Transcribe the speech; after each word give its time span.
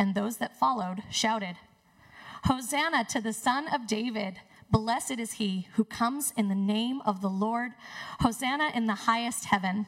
and 0.00 0.14
those 0.14 0.38
that 0.38 0.56
followed 0.56 1.02
shouted, 1.10 1.56
Hosanna 2.44 3.04
to 3.10 3.20
the 3.20 3.34
Son 3.34 3.68
of 3.68 3.86
David! 3.86 4.40
Blessed 4.70 5.18
is 5.18 5.32
he 5.32 5.68
who 5.74 5.84
comes 5.84 6.32
in 6.38 6.48
the 6.48 6.54
name 6.54 7.02
of 7.04 7.20
the 7.20 7.28
Lord. 7.28 7.72
Hosanna 8.20 8.70
in 8.74 8.86
the 8.86 8.94
highest 8.94 9.46
heaven. 9.46 9.86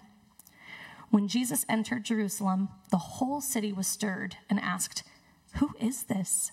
When 1.10 1.28
Jesus 1.28 1.64
entered 1.66 2.04
Jerusalem, 2.04 2.68
the 2.90 2.98
whole 2.98 3.40
city 3.40 3.72
was 3.72 3.86
stirred 3.86 4.36
and 4.50 4.60
asked, 4.60 5.02
Who 5.54 5.70
is 5.80 6.02
this? 6.02 6.52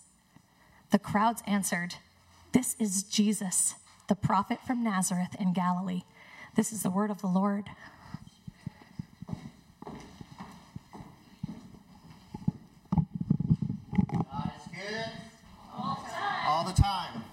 The 0.91 0.99
crowds 0.99 1.43
answered, 1.45 1.95
This 2.53 2.77
is 2.79 3.03
Jesus, 3.03 3.75
the 4.07 4.15
prophet 4.15 4.59
from 4.65 4.85
Nazareth 4.85 5.35
in 5.37 5.51
Galilee. 5.51 6.03
This 6.55 6.71
is 6.71 6.81
the 6.81 6.89
word 6.89 7.11
of 7.11 7.19
the 7.19 7.27
Lord. 7.27 7.65
God 14.79 14.85
is 14.85 14.91
good 14.91 15.11
all 16.47 16.63
the 16.63 16.81
time. 16.81 17.23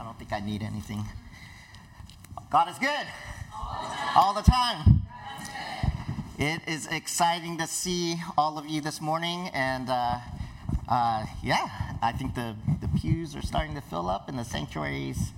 I 0.00 0.04
don't 0.04 0.18
think 0.18 0.32
I 0.32 0.40
need 0.40 0.62
anything. 0.62 1.04
God 2.50 2.68
is 2.68 2.78
good 2.78 3.06
all 4.16 4.32
the 4.32 4.42
time. 4.42 5.02
It 6.38 6.60
is 6.66 6.86
exciting 6.86 7.58
to 7.58 7.66
see 7.66 8.16
all 8.38 8.58
of 8.58 8.66
you 8.66 8.80
this 8.80 9.00
morning, 9.00 9.48
and 9.52 9.90
uh, 9.90 10.18
uh, 10.88 11.26
yeah, 11.42 11.68
I 12.00 12.12
think 12.12 12.34
the, 12.34 12.56
the 12.80 12.88
pews 13.00 13.36
are 13.36 13.42
starting 13.42 13.74
to 13.74 13.82
fill 13.82 14.08
up, 14.08 14.28
and 14.28 14.38
the 14.38 14.44
sanctuary's 14.44 15.32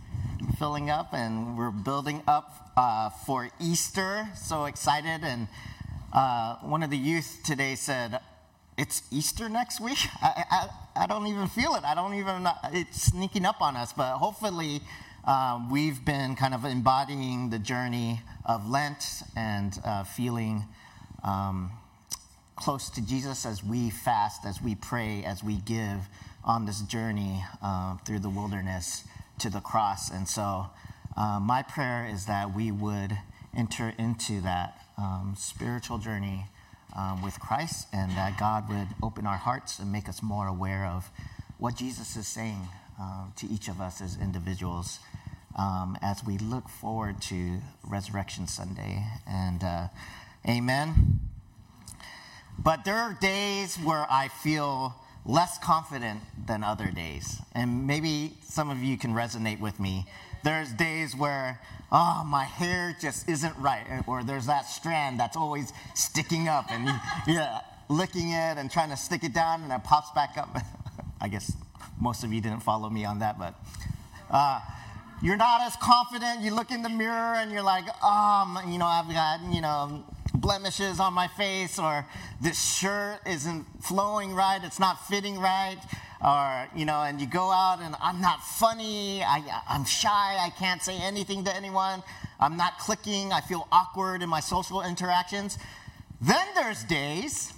filling 0.58 0.91
up, 0.91 1.12
and 1.12 1.58
we're 1.58 1.70
building 1.70 2.23
up 2.29 2.73
uh, 2.77 3.11
for 3.11 3.51
Easter. 3.61 4.29
So 4.36 4.67
excited! 4.67 5.25
And 5.25 5.48
uh, 6.12 6.56
one 6.56 6.83
of 6.83 6.91
the 6.91 6.98
youth 6.98 7.41
today 7.45 7.75
said, 7.75 8.20
"It's 8.77 9.03
Easter 9.11 9.48
next 9.48 9.80
week." 9.80 9.98
I, 10.22 10.44
I, 10.50 11.05
I 11.05 11.06
don't 11.06 11.27
even 11.27 11.48
feel 11.48 11.75
it. 11.75 11.84
I 11.84 11.94
don't 11.94 12.14
even. 12.14 12.48
It's 12.72 13.03
sneaking 13.03 13.44
up 13.44 13.61
on 13.61 13.77
us, 13.77 13.92
but 13.92 14.17
hopefully. 14.19 14.80
Um, 15.27 15.70
we've 15.70 16.05
been 16.05 16.36
kind 16.36 16.53
of 16.53 16.67
embodying 16.67 17.48
the 17.48 17.58
journey 17.58 18.20
of 18.45 18.68
Lent 18.68 19.23
and 19.34 19.73
uh, 19.83 20.05
feeling 20.05 20.64
um, 21.23 21.70
close 22.57 22.90
to 22.90 23.05
Jesus 23.05 23.46
as 23.46 23.64
we 23.64 23.90
fast, 23.90 24.45
as 24.45 24.63
we 24.63 24.74
pray, 24.74 25.24
as 25.24 25.42
we 25.42 25.57
give 25.57 26.08
on 26.45 26.67
this 26.67 26.80
journey 26.83 27.42
uh, 27.63 27.96
through 28.05 28.18
the 28.20 28.29
wilderness 28.29 29.05
to 29.39 29.51
the 29.51 29.61
cross. 29.61 30.11
And 30.11 30.29
so, 30.29 30.67
uh, 31.17 31.40
my 31.40 31.63
prayer 31.63 32.07
is 32.07 32.27
that 32.27 32.55
we 32.55 32.70
would 32.70 33.17
enter 33.57 33.95
into 33.98 34.40
that 34.42 34.79
um, 34.98 35.34
spiritual 35.36 35.98
journey 35.98 36.46
um, 36.95 37.23
with 37.23 37.39
Christ 37.41 37.89
and 37.93 38.11
that 38.13 38.39
God 38.39 38.69
would 38.69 38.89
open 39.03 39.27
our 39.27 39.37
hearts 39.37 39.79
and 39.79 39.91
make 39.91 40.09
us 40.09 40.23
more 40.23 40.47
aware 40.47 40.87
of 40.87 41.11
what 41.59 41.77
Jesus 41.77 42.17
is 42.17 42.27
saying 42.27 42.69
uh, 43.01 43.27
to 43.37 43.47
each 43.47 43.69
of 43.69 43.81
us 43.81 44.01
as 44.01 44.17
individuals 44.21 44.99
um, 45.57 45.97
as 46.03 46.25
we 46.25 46.39
look 46.39 46.69
forward 46.69 47.21
to 47.23 47.59
Resurrection 47.87 48.47
Sunday. 48.47 49.05
And 49.27 49.63
uh, 49.63 49.89
amen. 50.49 51.21
But 52.59 52.85
there 52.85 52.97
are 52.97 53.17
days 53.21 53.77
where 53.77 54.07
I 54.11 54.29
feel 54.29 54.95
less 55.27 55.59
confident 55.59 56.21
than 56.47 56.63
other 56.63 56.91
days. 56.91 57.41
And 57.53 57.87
maybe 57.87 58.35
some 58.43 58.71
of 58.71 58.83
you 58.83 58.97
can 58.97 59.13
resonate 59.13 59.61
with 59.61 59.81
me. 59.81 60.07
There's 60.43 60.71
days 60.71 61.17
where, 61.17 61.61
oh, 61.92 62.24
my 62.27 62.45
hair 62.45 62.96
just 63.00 63.28
isn't 63.28 63.56
right, 63.58 64.02
or 64.06 64.24
there's 64.24 64.46
that 64.46 64.67
strand 64.67 65.20
that's 65.20 65.36
always 65.36 65.72
sticking 65.95 66.48
up, 66.48 66.70
and 66.70 66.86
yeah, 67.27 67.61
licking 67.89 68.30
it 68.30 68.58
and 68.58 68.70
trying 68.70 68.90
to 68.90 68.96
stick 68.96 69.24
it 69.24 69.33
down, 69.33 69.62
and 69.62 69.72
it 69.72 69.84
pops 69.84 70.11
back 70.12 70.36
up. 70.36 70.56
I 71.20 71.28
guess 71.28 71.52
most 72.00 72.24
of 72.24 72.33
you 72.33 72.40
didn't 72.40 72.61
follow 72.61 72.90
me 72.90 73.05
on 73.05 73.20
that, 73.20 73.39
but 73.39 73.55
uh, 74.30 74.61
you're 75.22 75.36
not 75.36 75.62
as 75.62 75.77
confident. 75.77 76.40
You 76.40 76.55
look 76.55 76.70
in 76.70 76.83
the 76.83 76.89
mirror 76.89 77.34
and 77.36 77.50
you're 77.50 77.62
like, 77.62 77.86
um, 78.05 78.58
you 78.68 78.78
know, 78.78 78.86
I've 78.86 79.08
got, 79.08 79.40
you 79.52 79.61
know, 79.61 80.05
blemishes 80.34 81.01
on 81.01 81.14
my 81.14 81.28
face, 81.28 81.78
or 81.78 82.06
this 82.42 82.62
shirt 82.62 83.20
isn't 83.27 83.64
flowing 83.83 84.34
right, 84.34 84.61
it's 84.62 84.80
not 84.80 85.06
fitting 85.06 85.39
right, 85.39 85.78
or, 86.24 86.68
you 86.74 86.86
know, 86.86 87.02
and 87.02 87.20
you 87.20 87.27
go 87.27 87.51
out 87.51 87.80
and 87.83 87.95
I'm 88.01 88.20
not 88.20 88.42
funny, 88.42 89.23
I, 89.23 89.42
I'm 89.68 89.85
shy, 89.85 90.08
I 90.40 90.51
can't 90.58 90.83
say 90.83 90.96
anything 90.96 91.45
to 91.45 91.55
anyone, 91.55 92.02
I'm 92.40 92.57
not 92.57 92.79
clicking, 92.79 93.33
I 93.33 93.42
feel 93.42 93.68
awkward 93.70 94.23
in 94.23 94.30
my 94.30 94.40
social 94.40 94.80
interactions. 94.83 95.58
Then 96.23 96.46
there's 96.55 96.83
days 96.84 97.52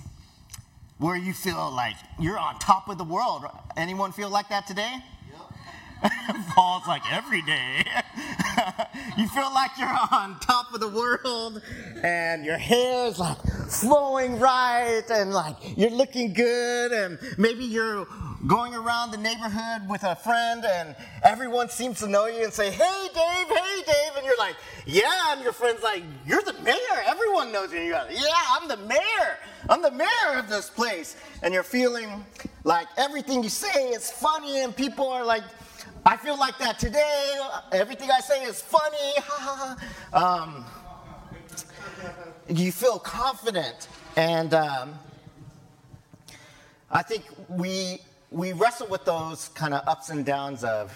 where 0.99 1.17
you 1.17 1.33
feel 1.33 1.71
like 1.71 1.95
you're 2.19 2.39
on 2.39 2.59
top 2.59 2.89
of 2.89 2.99
the 2.99 3.05
world. 3.05 3.45
Anyone 3.77 4.11
feel 4.11 4.31
like 4.31 4.49
that 4.49 4.67
today? 4.67 4.97
Yep. 6.03 6.37
Paul's 6.49 6.89
like 6.89 7.03
every 7.13 7.43
day. 7.43 7.85
you 9.17 9.29
feel 9.29 9.53
like 9.55 9.71
you're 9.79 9.97
on 10.11 10.41
top 10.41 10.75
of 10.75 10.81
the 10.81 10.89
world 10.89 11.63
and 12.03 12.45
your 12.45 12.59
hair 12.59 13.07
is 13.07 13.19
like 13.21 13.39
flowing 13.69 14.41
right 14.41 15.05
and 15.11 15.33
like 15.33 15.57
you're 15.77 15.91
looking 15.91 16.33
good 16.33 16.93
and 16.93 17.19
maybe 17.39 17.65
you're 17.65 18.07
going 18.47 18.75
around 18.75 19.11
the 19.11 19.17
neighborhood 19.17 19.89
with 19.89 20.05
a 20.05 20.15
friend 20.15 20.65
and 20.65 20.95
everyone 21.23 21.69
seems 21.69 21.99
to 21.99 22.07
know 22.07 22.27
you 22.27 22.45
and 22.45 22.53
say, 22.53 22.71
hey 22.71 23.09
Dave, 23.13 23.49
hey 23.49 23.83
Dave, 23.85 24.17
and 24.17 24.25
you're 24.25 24.39
like, 24.39 24.55
yeah, 24.87 25.33
and 25.33 25.43
your 25.43 25.53
friend's 25.53 25.83
like, 25.83 26.03
you're 26.25 26.43
the 26.43 26.53
mayor, 26.63 26.77
everyone 27.07 27.51
knows 27.51 27.73
you. 27.73 27.79
And 27.79 27.87
you're 27.89 27.99
like, 27.99 28.13
yeah, 28.13 28.61
I'm 28.61 28.69
the 28.69 28.77
mayor, 28.77 29.39
I'm 29.69 29.83
the 29.83 29.91
mayor 29.91 30.39
of 30.39 30.49
this 30.49 30.71
place. 30.71 31.17
And 31.43 31.53
you're 31.53 31.65
feeling 31.65 32.25
like 32.63 32.87
everything 32.97 33.43
you 33.43 33.49
say 33.49 33.89
is 33.89 34.11
funny 34.11 34.63
and 34.63 34.75
people 34.77 35.09
are 35.09 35.25
like, 35.25 35.43
I 36.05 36.17
feel 36.17 36.39
like 36.39 36.57
that 36.59 36.79
today. 36.79 37.41
Everything 37.73 38.11
I 38.13 38.21
say 38.21 38.45
is 38.45 38.63
funny. 38.63 39.13
Ha 39.19 39.77
um, 40.13 40.65
you 42.49 42.71
feel 42.71 42.99
confident. 43.01 43.89
And 44.15 44.55
um, 44.55 44.95
I 46.91 47.03
think 47.03 47.25
we, 47.49 47.99
we 48.31 48.53
wrestle 48.53 48.89
with 48.89 49.05
those 49.05 49.49
kind 49.51 49.73
of 49.73 49.87
ups 49.87 50.11
and 50.11 50.25
downs 50.25 50.65
of 50.65 50.93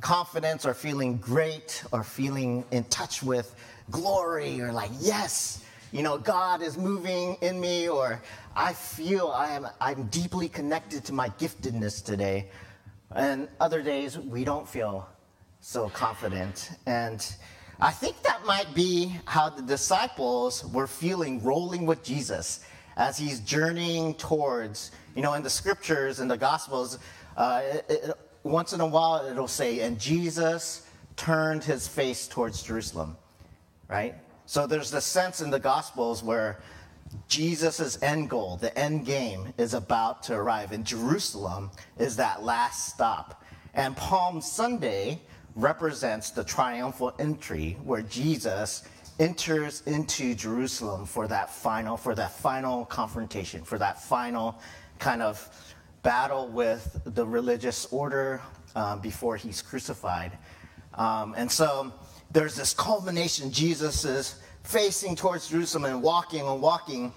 confidence 0.00 0.66
or 0.66 0.74
feeling 0.74 1.16
great 1.16 1.82
or 1.92 2.02
feeling 2.02 2.64
in 2.70 2.84
touch 2.84 3.22
with 3.22 3.54
glory 3.90 4.60
or 4.60 4.72
like, 4.72 4.90
yes, 5.00 5.64
you 5.92 6.02
know, 6.02 6.18
God 6.18 6.60
is 6.60 6.76
moving 6.76 7.36
in 7.40 7.60
me 7.60 7.88
or 7.88 8.20
I 8.54 8.72
feel 8.72 9.28
I 9.28 9.52
am, 9.52 9.66
I'm 9.80 10.04
deeply 10.08 10.48
connected 10.48 11.04
to 11.06 11.12
my 11.12 11.30
giftedness 11.30 12.04
today. 12.04 12.48
And 13.14 13.48
other 13.60 13.82
days 13.82 14.18
we 14.18 14.44
don't 14.44 14.68
feel 14.68 15.08
so 15.60 15.88
confident. 15.88 16.70
And 16.86 17.26
I 17.80 17.90
think 17.90 18.22
that 18.22 18.44
might 18.44 18.74
be 18.74 19.16
how 19.24 19.48
the 19.48 19.62
disciples 19.62 20.64
were 20.66 20.86
feeling 20.86 21.42
rolling 21.42 21.86
with 21.86 22.02
Jesus 22.02 22.64
as 22.96 23.18
he's 23.18 23.40
journeying 23.40 24.14
towards, 24.14 24.90
you 25.16 25.22
know, 25.22 25.34
in 25.34 25.42
the 25.42 25.50
scriptures 25.50 26.20
and 26.20 26.30
the 26.30 26.36
gospels, 26.36 26.98
uh, 27.36 27.62
it, 27.64 27.84
it, 27.88 28.10
once 28.42 28.72
in 28.72 28.80
a 28.80 28.86
while 28.86 29.26
it'll 29.26 29.48
say, 29.48 29.80
and 29.80 29.98
Jesus 29.98 30.86
turned 31.16 31.64
his 31.64 31.88
face 31.88 32.28
towards 32.28 32.62
Jerusalem, 32.62 33.16
right? 33.88 34.14
So 34.44 34.66
there's 34.66 34.90
the 34.90 35.00
sense 35.00 35.40
in 35.40 35.50
the 35.50 35.58
gospels 35.58 36.22
where 36.22 36.60
Jesus' 37.28 38.00
end 38.02 38.30
goal, 38.30 38.56
the 38.56 38.76
end 38.78 39.06
game, 39.06 39.52
is 39.58 39.74
about 39.74 40.22
to 40.24 40.34
arrive. 40.34 40.72
And 40.72 40.84
Jerusalem 40.84 41.70
is 41.98 42.16
that 42.16 42.42
last 42.42 42.88
stop. 42.88 43.42
And 43.74 43.96
Palm 43.96 44.40
Sunday 44.40 45.20
represents 45.54 46.30
the 46.30 46.44
triumphal 46.44 47.14
entry 47.18 47.76
where 47.82 48.02
Jesus 48.02 48.84
enters 49.18 49.82
into 49.86 50.34
Jerusalem 50.34 51.06
for 51.06 51.26
that 51.28 51.50
final, 51.50 51.96
for 51.96 52.14
that 52.14 52.32
final 52.32 52.84
confrontation, 52.84 53.62
for 53.62 53.78
that 53.78 54.02
final 54.02 54.60
kind 54.98 55.22
of 55.22 55.48
battle 56.02 56.48
with 56.48 57.00
the 57.04 57.26
religious 57.26 57.86
order 57.86 58.40
um, 58.74 59.00
before 59.00 59.36
he's 59.36 59.62
crucified. 59.62 60.32
Um, 60.94 61.34
and 61.36 61.50
so 61.50 61.92
there's 62.30 62.54
this 62.54 62.74
culmination. 62.74 63.50
Jesus 63.50 64.04
is 64.04 64.40
facing 64.62 65.16
towards 65.16 65.48
Jerusalem 65.48 65.84
and 65.84 66.02
walking 66.02 66.46
and 66.46 66.60
walking. 66.60 67.12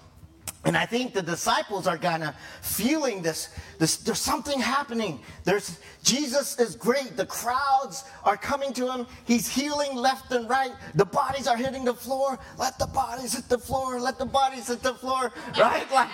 And 0.64 0.76
I 0.76 0.84
think 0.84 1.14
the 1.14 1.22
disciples 1.22 1.86
are 1.86 1.96
kind 1.96 2.22
of 2.22 2.34
feeling 2.60 3.22
this, 3.22 3.48
this. 3.78 3.96
There's 3.96 4.18
something 4.18 4.60
happening. 4.60 5.20
There's 5.44 5.80
Jesus 6.02 6.58
is 6.58 6.76
great. 6.76 7.16
The 7.16 7.24
crowds 7.24 8.04
are 8.24 8.36
coming 8.36 8.74
to 8.74 8.92
him. 8.92 9.06
He's 9.24 9.48
healing 9.48 9.96
left 9.96 10.32
and 10.32 10.48
right. 10.50 10.72
The 10.96 11.06
bodies 11.06 11.46
are 11.46 11.56
hitting 11.56 11.86
the 11.86 11.94
floor. 11.94 12.38
Let 12.58 12.78
the 12.78 12.86
bodies 12.86 13.34
hit 13.34 13.48
the 13.48 13.58
floor. 13.58 13.98
Let 13.98 14.18
the 14.18 14.26
bodies 14.26 14.68
hit 14.68 14.82
the 14.82 14.94
floor. 14.94 15.32
Right? 15.58 15.90
Like, 15.92 16.08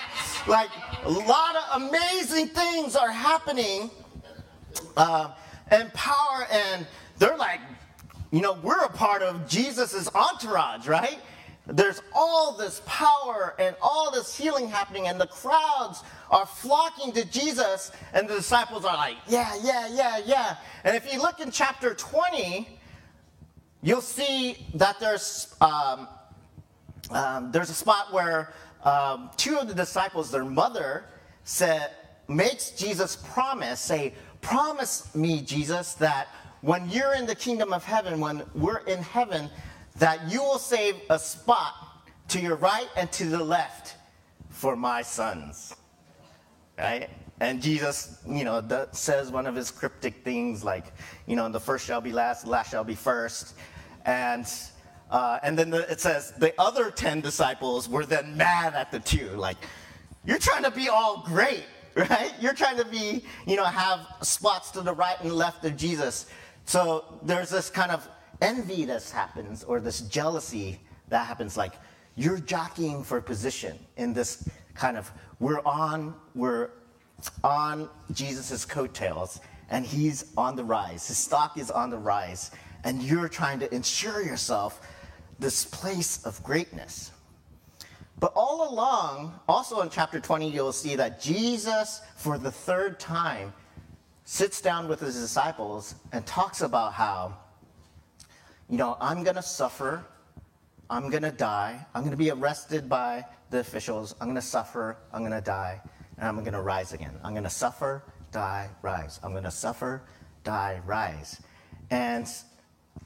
like 0.47 0.71
a 1.05 1.11
lot 1.11 1.57
of 1.57 1.83
amazing 1.83 2.49
things 2.49 2.97
are 2.97 3.11
happening. 3.11 3.91
Uh, 4.97 5.33
and 5.69 5.93
power, 5.93 6.47
and 6.51 6.87
they're 7.19 7.37
like, 7.37 7.61
you 8.31 8.41
know, 8.41 8.59
we're 8.63 8.85
a 8.85 8.89
part 8.89 9.23
of 9.23 9.49
Jesus's 9.49 10.09
entourage, 10.15 10.87
right? 10.87 11.19
There's 11.67 12.01
all 12.15 12.57
this 12.57 12.81
power 12.87 13.55
and 13.59 13.75
all 13.83 14.13
this 14.13 14.37
healing 14.37 14.69
happening, 14.69 15.09
and 15.09 15.21
the 15.21 15.27
crowds 15.27 16.05
are 16.31 16.47
flocking 16.47 17.13
to 17.13 17.25
Jesus, 17.25 17.91
and 18.13 18.29
the 18.29 18.35
disciples 18.35 18.85
are 18.85 18.97
like, 18.97 19.17
yeah, 19.27 19.53
yeah, 19.63 19.89
yeah, 19.93 20.21
yeah. 20.25 20.57
And 20.85 20.97
if 20.97 21.13
you 21.13 21.21
look 21.21 21.41
in 21.41 21.51
chapter 21.51 21.95
20, 21.95 22.69
you'll 23.83 24.01
see 24.01 24.67
that 24.75 25.01
there's, 25.01 25.55
um, 25.61 26.07
um, 27.11 27.51
there's 27.51 27.71
a 27.71 27.75
spot 27.75 28.13
where 28.13 28.53
um, 28.85 29.31
two 29.37 29.57
of 29.57 29.67
the 29.67 29.75
disciples, 29.75 30.31
their 30.31 30.45
mother, 30.45 31.05
said, 31.43 31.91
makes 32.29 32.71
Jesus 32.71 33.17
promise, 33.17 33.81
say, 33.81 34.15
promise 34.41 35.13
me, 35.15 35.41
Jesus, 35.41 35.95
that 35.95 36.29
when 36.61 36.89
you're 36.91 37.15
in 37.15 37.27
the 37.27 37.35
kingdom 37.35 37.73
of 37.73 37.85
heaven, 37.85 38.21
when 38.21 38.43
we're 38.55 38.79
in 38.79 39.03
heaven, 39.03 39.51
that 39.99 40.31
you 40.31 40.43
will 40.43 40.59
save 40.59 40.97
a 41.11 41.19
spot 41.19 41.75
to 42.29 42.41
your 42.41 42.57
right 42.57 42.89
and 42.97 43.11
to 43.13 43.25
the 43.25 43.43
left 43.43 43.95
for 44.51 44.77
my 44.77 45.03
sons. 45.03 45.75
Right? 46.79 47.09
And 47.41 47.61
Jesus, 47.61 48.21
you 48.27 48.45
know, 48.45 48.87
says 48.93 49.31
one 49.31 49.47
of 49.47 49.55
his 49.55 49.71
cryptic 49.71 50.25
things 50.25 50.65
like, 50.65 50.87
you 51.27 51.37
know, 51.37 51.49
the 51.49 51.61
first 51.61 51.87
shall 51.87 52.01
be 52.01 52.13
last, 52.13 52.45
the 52.45 52.51
last 52.51 52.71
shall 52.71 52.85
be 52.85 52.95
first. 52.95 53.55
And 54.05 54.47
uh, 55.11 55.39
and 55.43 55.57
then 55.57 55.71
the, 55.71 55.91
it 55.91 56.01
says 56.01 56.33
the 56.39 56.53
other 56.61 56.91
10 56.91 57.21
disciples 57.21 57.89
were 57.89 58.05
then 58.05 58.37
mad 58.37 58.75
at 58.75 58.91
the 58.91 58.99
two. 58.99 59.29
Like, 59.31 59.57
you're 60.25 60.39
trying 60.39 60.65
to 60.65 60.71
be 60.71 60.89
all 60.89 61.23
great, 61.25 61.65
right? 61.95 62.33
You're 62.41 62.55
trying 62.55 62.77
to 62.79 62.85
be, 62.85 63.25
you 63.47 63.57
know, 63.57 63.65
have 63.65 64.07
spots 64.23 64.71
to 64.73 64.81
the 64.81 64.93
right 64.93 65.17
and 65.23 65.33
left 65.33 65.65
of 65.65 65.77
Jesus. 65.77 66.27
So 66.65 67.05
there's 67.23 67.51
this 67.51 67.71
kind 67.71 67.93
of 67.93 68.09
envy 68.41 68.85
that 68.85 69.09
happens 69.11 69.65
or 69.65 69.81
this 69.81 70.01
jealousy 70.03 70.81
that 71.09 71.27
happens 71.27 71.57
like 71.57 71.75
you're 72.15 72.39
jockeying 72.39 73.05
for 73.05 73.21
position 73.21 73.79
in 73.97 74.13
this 74.13 74.49
kind 74.75 74.97
of 74.97 75.11
we're 75.39 75.61
on 75.65 76.15
we're 76.35 76.71
on 77.45 77.89
jesus's 78.13 78.65
coattails 78.65 79.41
and 79.69 79.85
he's 79.85 80.33
on 80.37 80.57
the 80.57 80.65
rise. 80.65 81.09
His 81.09 81.19
stock 81.19 81.59
is 81.59 81.71
on 81.71 81.91
the 81.91 81.99
rise 81.99 82.51
and 82.85 83.03
you're 83.03 83.29
trying 83.29 83.59
to 83.61 83.75
ensure 83.75 84.23
yourself 84.23 84.81
this 85.39 85.65
place 85.65 86.25
of 86.25 86.43
greatness. 86.43 87.11
But 88.19 88.33
all 88.35 88.73
along 88.73 89.39
also 89.49 89.81
in 89.81 89.91
chapter 89.91 90.21
20 90.21 90.51
you'll 90.51 90.73
see 90.73 90.97
that 90.97 91.21
jesus 91.21 92.01
for 92.17 92.39
the 92.39 92.51
third 92.51 92.99
time 92.99 93.53
sits 94.25 94.61
down 94.61 94.89
with 94.89 95.01
his 95.01 95.15
disciples 95.21 95.97
and 96.13 96.25
talks 96.25 96.63
about 96.63 96.95
how 96.95 97.37
you 98.69 98.77
know, 98.77 98.97
I'm 99.01 99.23
going 99.23 99.37
to 99.37 99.43
suffer. 99.43 100.05
I'm 100.91 101.11
going 101.11 101.23
to 101.23 101.31
die. 101.31 101.85
I'm 101.95 102.03
going 102.03 102.13
to 102.13 102.17
be 102.17 102.31
arrested 102.31 102.89
by 102.89 103.25
the 103.51 103.61
officials. 103.61 104.15
I'm 104.21 104.27
going 104.27 104.37
to 104.37 104.43
suffer. 104.43 104.97
I'm 105.13 105.21
going 105.21 105.33
to 105.33 105.41
die. 105.41 105.81
And 106.19 106.29
I'm 106.29 106.37
going 106.41 106.53
to 106.53 106.63
rise 106.63 106.93
again. 106.93 107.15
I'm 107.23 107.33
going 107.33 107.45
to 107.45 107.51
suffer, 107.51 108.03
die, 108.33 108.69
rise. 108.83 109.21
I'm 109.23 109.33
going 109.33 109.45
to 109.45 109.51
suffer, 109.51 110.03
die, 110.45 110.81
rise. 110.87 111.41
And 111.91 112.27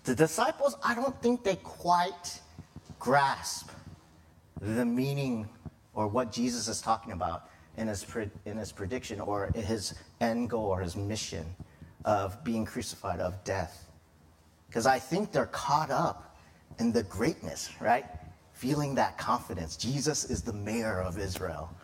the 0.04 0.14
disciples, 0.14 0.76
I 0.84 0.94
don't 0.94 1.20
think 1.20 1.42
they 1.42 1.56
quite 1.56 2.40
grasp 2.98 3.70
the 4.60 4.84
meaning 4.84 5.48
or 5.94 6.06
what 6.06 6.32
Jesus 6.32 6.68
is 6.68 6.80
talking 6.80 7.12
about 7.12 7.48
in 7.76 7.88
his, 7.88 8.06
in 8.44 8.56
his 8.56 8.72
prediction 8.72 9.20
or 9.20 9.50
his 9.54 9.94
end 10.20 10.50
goal 10.50 10.66
or 10.66 10.80
his 10.80 10.96
mission 10.96 11.44
of 12.04 12.42
being 12.44 12.64
crucified, 12.64 13.20
of 13.20 13.42
death. 13.44 13.89
Because 14.70 14.86
I 14.86 15.00
think 15.00 15.32
they're 15.32 15.46
caught 15.46 15.90
up 15.90 16.38
in 16.78 16.92
the 16.92 17.02
greatness, 17.02 17.70
right? 17.80 18.04
Feeling 18.52 18.94
that 18.94 19.18
confidence. 19.18 19.76
Jesus 19.76 20.30
is 20.30 20.42
the 20.42 20.52
mayor 20.52 21.00
of 21.00 21.18
Israel. 21.18 21.74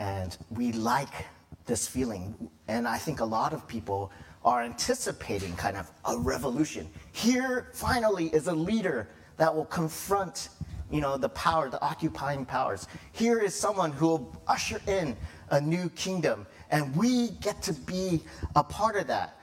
And 0.00 0.36
we 0.50 0.72
like 0.72 1.26
this 1.64 1.86
feeling. 1.86 2.34
And 2.66 2.88
I 2.88 2.98
think 2.98 3.20
a 3.20 3.24
lot 3.24 3.52
of 3.52 3.68
people 3.68 4.10
are 4.44 4.64
anticipating 4.64 5.54
kind 5.54 5.76
of 5.76 5.92
a 6.04 6.18
revolution. 6.18 6.90
Here, 7.12 7.68
finally, 7.72 8.26
is 8.34 8.48
a 8.48 8.52
leader 8.52 9.08
that 9.36 9.54
will 9.54 9.66
confront 9.66 10.48
you 10.90 11.00
know 11.00 11.16
the 11.16 11.28
power 11.30 11.70
the 11.70 11.80
occupying 11.82 12.44
powers 12.44 12.86
here 13.12 13.38
is 13.38 13.54
someone 13.54 13.92
who 13.92 14.08
will 14.08 14.42
usher 14.46 14.78
in 14.86 15.16
a 15.48 15.58
new 15.58 15.88
kingdom 15.90 16.46
and 16.70 16.94
we 16.94 17.30
get 17.40 17.62
to 17.62 17.72
be 17.72 18.20
a 18.56 18.62
part 18.62 18.96
of 18.96 19.06
that 19.06 19.38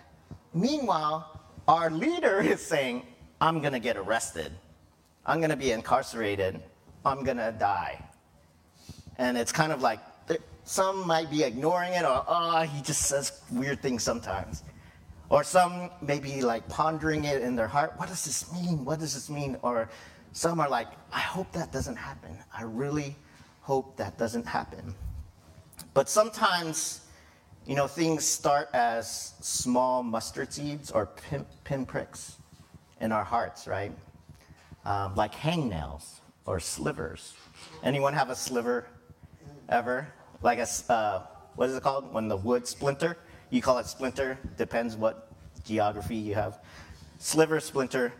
meanwhile 0.53 1.38
our 1.69 1.89
leader 1.91 2.41
is 2.53 2.59
saying, 2.59 3.03
I'm 3.39 3.61
going 3.61 3.73
to 3.73 3.79
get 3.79 3.95
arrested. 3.95 4.51
I'm 5.25 5.39
going 5.39 5.51
to 5.51 5.55
be 5.55 5.71
incarcerated. 5.71 6.59
I'm 7.05 7.23
going 7.23 7.37
to 7.37 7.55
die. 7.57 8.03
And 9.17 9.37
it's 9.37 9.51
kind 9.51 9.71
of 9.71 9.81
like 9.81 9.99
some 10.63 11.07
might 11.07 11.31
be 11.31 11.43
ignoring 11.43 11.93
it 11.93 12.03
or, 12.03 12.23
oh, 12.27 12.61
he 12.61 12.81
just 12.83 13.03
says 13.03 13.41
weird 13.51 13.81
things 13.81 14.03
sometimes. 14.03 14.63
Or 15.29 15.43
some 15.43 15.89
may 16.01 16.19
be 16.19 16.41
like 16.41 16.67
pondering 16.69 17.23
it 17.23 17.41
in 17.41 17.55
their 17.55 17.67
heart. 17.67 17.93
What 17.97 18.09
does 18.09 18.23
this 18.23 18.51
mean? 18.53 18.85
What 18.85 18.99
does 18.99 19.13
this 19.13 19.29
mean? 19.29 19.57
Or 19.61 19.89
some 20.31 20.59
are 20.59 20.69
like, 20.69 20.87
I 21.11 21.21
hope 21.21 21.51
that 21.53 21.71
doesn't 21.71 21.95
happen. 21.95 22.37
I 22.55 22.63
really 22.63 23.15
hope 23.61 23.97
that 23.97 24.17
doesn't 24.17 24.45
happen. 24.45 24.93
But 25.93 26.07
sometimes 26.07 27.01
you 27.69 27.75
know, 27.75 27.85
things 27.85 28.25
start 28.25 28.67
as 28.73 29.35
small 29.41 30.01
mustard 30.01 30.51
seeds 30.51 30.89
or 30.89 31.05
pin, 31.05 31.45
pinpricks 31.63 32.37
in 32.99 33.11
our 33.11 33.23
hearts, 33.23 33.67
right? 33.67 33.91
Um, 34.85 35.13
like 35.15 35.35
hangnails 35.35 36.19
or 36.47 36.59
slivers. 36.59 37.35
Anyone 37.83 38.13
have 38.13 38.31
a 38.31 38.35
sliver 38.35 38.87
ever? 39.69 40.07
Like 40.41 40.57
a, 40.57 40.67
uh, 40.91 41.27
what 41.57 41.69
is 41.69 41.75
it 41.75 41.83
called? 41.83 42.11
When 42.11 42.27
the 42.27 42.37
wood 42.37 42.65
splinter? 42.65 43.17
You 43.51 43.61
call 43.61 43.77
it 43.77 43.85
splinter, 43.85 44.39
depends 44.57 44.95
what 44.95 45.31
geography 45.63 46.15
you 46.15 46.33
have. 46.33 46.57
Sliver, 47.19 47.59
splinter. 47.59 48.11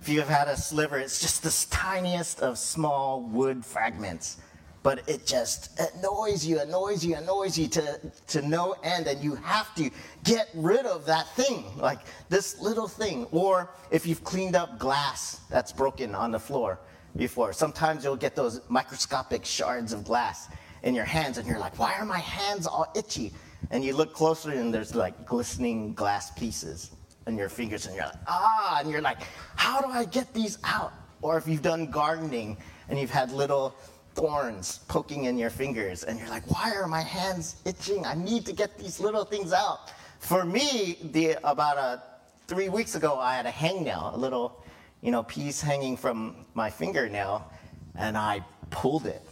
If 0.00 0.08
you 0.08 0.18
have 0.18 0.28
had 0.28 0.48
a 0.48 0.56
sliver, 0.56 0.98
it's 0.98 1.20
just 1.20 1.44
the 1.44 1.66
tiniest 1.70 2.40
of 2.40 2.58
small 2.58 3.22
wood 3.22 3.64
fragments 3.64 4.38
but 4.82 5.08
it 5.08 5.26
just 5.26 5.78
annoys 5.78 6.46
you, 6.46 6.60
annoys 6.60 7.04
you, 7.04 7.16
annoys 7.16 7.58
you 7.58 7.68
to, 7.68 8.00
to 8.28 8.42
no 8.42 8.74
end, 8.82 9.06
and 9.06 9.22
you 9.22 9.34
have 9.36 9.74
to 9.74 9.90
get 10.24 10.48
rid 10.54 10.86
of 10.86 11.04
that 11.06 11.28
thing, 11.34 11.64
like 11.76 12.00
this 12.28 12.60
little 12.60 12.88
thing. 12.88 13.26
Or 13.32 13.70
if 13.90 14.06
you've 14.06 14.24
cleaned 14.24 14.56
up 14.56 14.78
glass 14.78 15.40
that's 15.50 15.72
broken 15.72 16.14
on 16.14 16.30
the 16.30 16.38
floor 16.38 16.78
before, 17.16 17.52
sometimes 17.52 18.04
you'll 18.04 18.16
get 18.16 18.36
those 18.36 18.60
microscopic 18.68 19.44
shards 19.44 19.92
of 19.92 20.04
glass 20.04 20.48
in 20.82 20.94
your 20.94 21.04
hands, 21.04 21.38
and 21.38 21.46
you're 21.46 21.58
like, 21.58 21.78
why 21.78 21.94
are 21.94 22.04
my 22.04 22.20
hands 22.20 22.66
all 22.66 22.86
itchy? 22.94 23.32
And 23.70 23.84
you 23.84 23.94
look 23.94 24.14
closer, 24.14 24.52
and 24.52 24.72
there's 24.72 24.94
like 24.94 25.26
glistening 25.26 25.92
glass 25.94 26.30
pieces 26.30 26.92
in 27.26 27.36
your 27.36 27.48
fingers, 27.48 27.86
and 27.86 27.96
you're 27.96 28.06
like, 28.06 28.14
ah, 28.28 28.78
and 28.80 28.90
you're 28.90 29.02
like, 29.02 29.18
how 29.56 29.80
do 29.80 29.88
I 29.88 30.04
get 30.04 30.32
these 30.32 30.58
out? 30.64 30.92
Or 31.20 31.36
if 31.36 31.48
you've 31.48 31.62
done 31.62 31.90
gardening 31.90 32.56
and 32.88 32.98
you've 32.98 33.10
had 33.10 33.32
little 33.32 33.74
thorns 34.18 34.80
poking 34.88 35.24
in 35.24 35.38
your 35.38 35.50
fingers, 35.50 36.02
and 36.02 36.18
you're 36.18 36.28
like, 36.28 36.50
why 36.50 36.72
are 36.74 36.88
my 36.88 37.02
hands 37.02 37.56
itching? 37.64 38.04
I 38.04 38.14
need 38.14 38.44
to 38.46 38.52
get 38.52 38.76
these 38.76 38.98
little 38.98 39.24
things 39.24 39.52
out. 39.52 39.92
For 40.18 40.44
me, 40.44 40.98
the, 41.12 41.38
about 41.48 41.78
a, 41.78 42.02
three 42.48 42.68
weeks 42.68 42.96
ago, 42.96 43.16
I 43.16 43.36
had 43.36 43.46
a 43.46 43.50
hangnail, 43.50 44.14
a 44.14 44.16
little 44.16 44.64
you 45.02 45.12
know, 45.12 45.22
piece 45.22 45.60
hanging 45.60 45.96
from 45.96 46.46
my 46.54 46.68
fingernail, 46.68 47.48
and 47.94 48.18
I 48.18 48.44
pulled 48.70 49.06
it. 49.06 49.22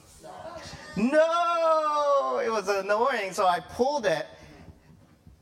no, 0.96 2.40
it 2.44 2.50
was 2.50 2.68
annoying. 2.68 3.32
So 3.32 3.44
I 3.44 3.58
pulled 3.58 4.06
it, 4.06 4.26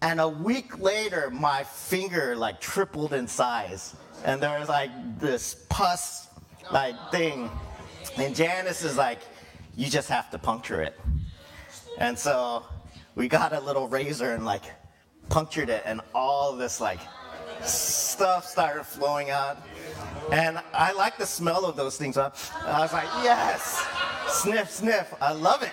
and 0.01 0.21
a 0.21 0.29
week 0.29 0.79
later, 0.79 1.31
my 1.31 1.65
finger 1.65 2.35
like 2.35 2.61
tripled 2.61 3.13
in 3.13 3.29
size, 3.29 3.95
and 4.25 4.43
there 4.43 4.59
was 4.59 4.71
like 4.71 4.91
this 5.21 5.67
pus 5.69 6.29
like 6.73 6.95
thing, 7.11 7.51
and 8.17 8.35
Janice 8.35 8.83
is 8.85 8.97
like, 8.97 9.19
"You 9.77 9.89
just 9.89 10.09
have 10.09 10.31
to 10.31 10.39
puncture 10.39 10.81
it," 10.83 10.99
and 11.99 12.19
so 12.19 12.65
we 13.15 13.29
got 13.29 13.53
a 13.53 13.61
little 13.61 13.89
razor 13.89 14.35
and 14.35 14.45
like 14.45 14.65
punctured 15.29 15.69
it, 15.69 15.83
and 15.85 16.01
all 16.15 16.57
this 16.57 16.81
like 16.81 17.01
stuff 17.63 18.47
started 18.47 18.85
flowing 18.85 19.31
out. 19.31 19.59
And 20.33 20.61
I 20.73 20.93
like 20.93 21.19
the 21.19 21.27
smell 21.27 21.65
of 21.65 21.77
those 21.77 21.97
things. 21.97 22.17
Up. 22.17 22.37
I 22.65 22.81
was 22.81 22.93
like, 22.93 23.09
yes, 23.23 23.87
sniff, 24.29 24.71
sniff. 24.71 25.15
I 25.21 25.33
love 25.33 25.63
it. 25.63 25.73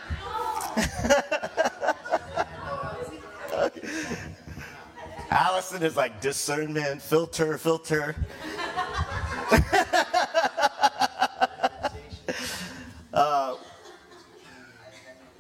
Allison 5.32 5.84
is 5.84 5.96
like 5.96 6.20
discernment, 6.22 7.02
filter, 7.02 7.58
filter. 7.58 8.16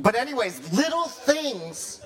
But, 0.01 0.15
anyways, 0.15 0.73
little 0.73 1.05
things 1.05 2.01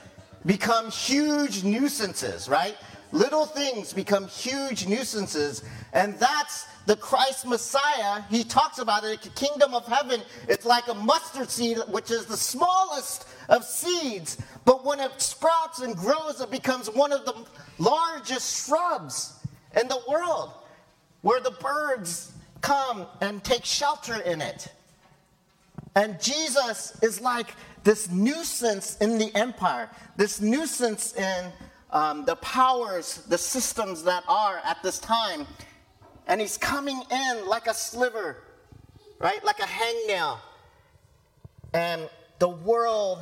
become 0.45 0.91
huge 0.91 1.63
nuisances, 1.63 2.47
right? 2.47 2.77
Little 3.11 3.45
things 3.45 3.93
become 3.93 4.27
huge 4.27 4.85
nuisances, 4.87 5.63
and 5.93 6.15
that's 6.19 6.67
the 6.85 6.95
Christ 6.95 7.47
Messiah. 7.47 8.21
He 8.29 8.43
talks 8.43 8.77
about 8.79 9.03
it, 9.03 9.21
the 9.21 9.29
kingdom 9.29 9.73
of 9.73 9.87
heaven. 9.87 10.21
It's 10.47 10.65
like 10.65 10.87
a 10.87 10.93
mustard 10.93 11.49
seed, 11.49 11.77
which 11.89 12.11
is 12.11 12.25
the 12.25 12.37
smallest 12.37 13.27
of 13.49 13.63
seeds, 13.63 14.37
but 14.65 14.83
when 14.85 14.99
it 14.99 15.21
sprouts 15.21 15.79
and 15.79 15.95
grows, 15.95 16.41
it 16.41 16.51
becomes 16.51 16.89
one 16.89 17.11
of 17.11 17.25
the 17.25 17.33
largest 17.79 18.67
shrubs 18.67 19.39
in 19.79 19.87
the 19.87 19.99
world, 20.07 20.51
where 21.21 21.39
the 21.39 21.51
birds 21.51 22.33
come 22.61 23.05
and 23.21 23.43
take 23.43 23.65
shelter 23.65 24.21
in 24.21 24.41
it. 24.41 24.67
And 25.95 26.21
Jesus 26.21 26.97
is 27.01 27.21
like 27.21 27.47
this 27.85 28.09
nuisance 28.09 28.97
in 28.97 29.17
the 29.19 29.33
empire, 29.35 29.89
this 30.17 30.41
nuisance 30.41 31.15
in 31.15 31.51
um, 31.91 32.25
the 32.25 32.35
powers, 32.37 33.23
the 33.29 33.37
systems 33.37 34.03
that 34.03 34.23
are 34.27 34.59
at 34.65 34.81
this 34.83 34.99
time. 34.99 35.45
And 36.27 36.41
he's 36.41 36.57
coming 36.57 36.99
in 37.11 37.47
like 37.47 37.67
a 37.67 37.73
sliver, 37.73 38.37
right? 39.19 39.41
Like 39.45 39.59
a 39.59 39.67
hangnail. 39.67 40.39
And 41.73 42.09
the 42.39 42.49
world 42.49 43.19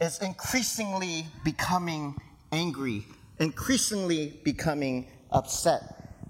is 0.00 0.18
increasingly 0.20 1.26
becoming 1.44 2.16
angry, 2.52 3.04
increasingly 3.38 4.40
becoming 4.44 5.06
upset. 5.30 5.82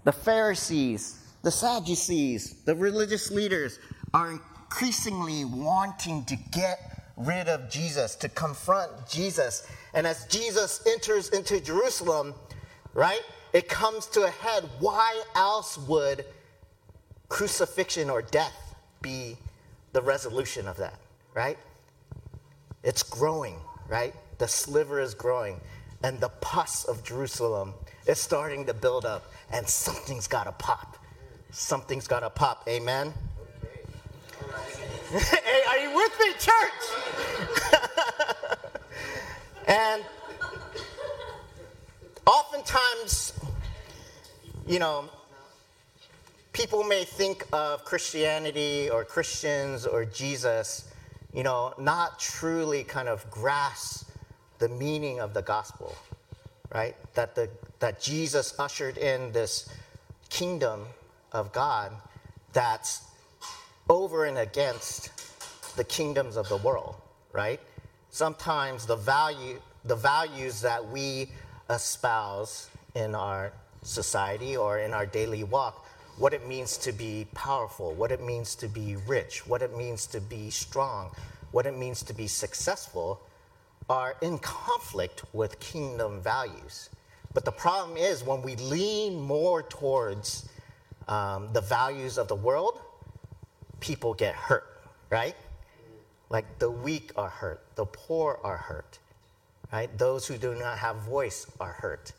The 0.02 0.12
Pharisees, 0.12 1.20
the 1.42 1.52
Sadducees, 1.52 2.64
the 2.64 2.74
religious 2.74 3.30
leaders 3.30 3.78
are 4.12 4.32
increasingly 4.32 5.44
wanting 5.44 6.24
to 6.24 6.36
get 6.50 6.93
rid 7.16 7.48
of 7.48 7.70
Jesus, 7.70 8.16
to 8.16 8.28
confront 8.28 9.08
Jesus. 9.08 9.66
And 9.92 10.06
as 10.06 10.26
Jesus 10.26 10.84
enters 10.86 11.28
into 11.30 11.60
Jerusalem, 11.60 12.34
right, 12.92 13.22
it 13.52 13.68
comes 13.68 14.06
to 14.08 14.24
a 14.24 14.30
head. 14.30 14.68
Why 14.80 15.22
else 15.34 15.78
would 15.78 16.24
crucifixion 17.28 18.10
or 18.10 18.22
death 18.22 18.74
be 19.00 19.36
the 19.92 20.02
resolution 20.02 20.66
of 20.66 20.76
that, 20.78 20.98
right? 21.34 21.58
It's 22.82 23.02
growing, 23.02 23.56
right? 23.88 24.14
The 24.38 24.48
sliver 24.48 25.00
is 25.00 25.14
growing, 25.14 25.60
and 26.02 26.20
the 26.20 26.28
pus 26.28 26.84
of 26.84 27.04
Jerusalem 27.04 27.74
is 28.06 28.18
starting 28.18 28.66
to 28.66 28.74
build 28.74 29.06
up, 29.06 29.32
and 29.52 29.68
something's 29.68 30.26
got 30.26 30.44
to 30.44 30.52
pop. 30.52 30.98
Something's 31.50 32.08
got 32.08 32.20
to 32.20 32.30
pop. 32.30 32.64
Amen? 32.68 33.14
hey, 35.10 35.60
are 35.68 35.78
you 35.78 35.94
with 35.94 36.12
me, 36.18 36.32
church? 36.38 36.82
and 39.68 40.02
oftentimes, 42.26 43.34
you 44.66 44.78
know, 44.78 45.04
people 46.52 46.84
may 46.84 47.04
think 47.04 47.46
of 47.52 47.84
Christianity 47.84 48.88
or 48.88 49.04
Christians 49.04 49.86
or 49.86 50.06
Jesus, 50.06 50.90
you 51.34 51.42
know, 51.42 51.74
not 51.78 52.18
truly 52.18 52.82
kind 52.82 53.08
of 53.08 53.30
grasp 53.30 54.08
the 54.58 54.70
meaning 54.70 55.20
of 55.20 55.34
the 55.34 55.42
gospel, 55.42 55.94
right? 56.74 56.96
That, 57.14 57.34
the, 57.34 57.50
that 57.80 58.00
Jesus 58.00 58.58
ushered 58.58 58.96
in 58.96 59.32
this 59.32 59.68
kingdom 60.30 60.86
of 61.30 61.52
God 61.52 61.92
that's 62.54 63.02
over 63.88 64.24
and 64.24 64.38
against 64.38 65.10
the 65.76 65.84
kingdoms 65.84 66.36
of 66.36 66.48
the 66.48 66.56
world, 66.58 66.94
right? 67.32 67.60
Sometimes 68.10 68.86
the 68.86 68.96
value, 68.96 69.60
the 69.84 69.96
values 69.96 70.60
that 70.62 70.86
we 70.88 71.28
espouse 71.68 72.70
in 72.94 73.14
our 73.14 73.52
society 73.82 74.56
or 74.56 74.78
in 74.78 74.92
our 74.92 75.06
daily 75.06 75.44
walk, 75.44 75.86
what 76.16 76.32
it 76.32 76.46
means 76.46 76.78
to 76.78 76.92
be 76.92 77.26
powerful, 77.34 77.92
what 77.94 78.12
it 78.12 78.22
means 78.22 78.54
to 78.54 78.68
be 78.68 78.96
rich, 79.06 79.46
what 79.46 79.62
it 79.62 79.76
means 79.76 80.06
to 80.06 80.20
be 80.20 80.48
strong, 80.48 81.10
what 81.50 81.66
it 81.66 81.76
means 81.76 82.02
to 82.02 82.14
be 82.14 82.26
successful, 82.26 83.20
are 83.88 84.16
in 84.22 84.38
conflict 84.38 85.24
with 85.34 85.58
kingdom 85.60 86.20
values. 86.20 86.88
But 87.34 87.44
the 87.44 87.52
problem 87.52 87.96
is 87.96 88.22
when 88.22 88.42
we 88.42 88.54
lean 88.56 89.20
more 89.20 89.62
towards 89.62 90.48
um, 91.08 91.52
the 91.52 91.60
values 91.60 92.16
of 92.16 92.28
the 92.28 92.36
world, 92.36 92.80
people 93.84 94.14
get 94.14 94.34
hurt, 94.34 94.64
right? 95.10 95.36
Like 96.30 96.58
the 96.58 96.70
weak 96.70 97.12
are 97.16 97.28
hurt, 97.28 97.60
the 97.74 97.84
poor 97.84 98.40
are 98.42 98.56
hurt, 98.56 98.98
right? 99.70 99.96
Those 99.98 100.26
who 100.26 100.38
do 100.38 100.54
not 100.54 100.78
have 100.78 100.96
voice 100.96 101.46
are 101.60 101.72
hurt. 101.72 102.12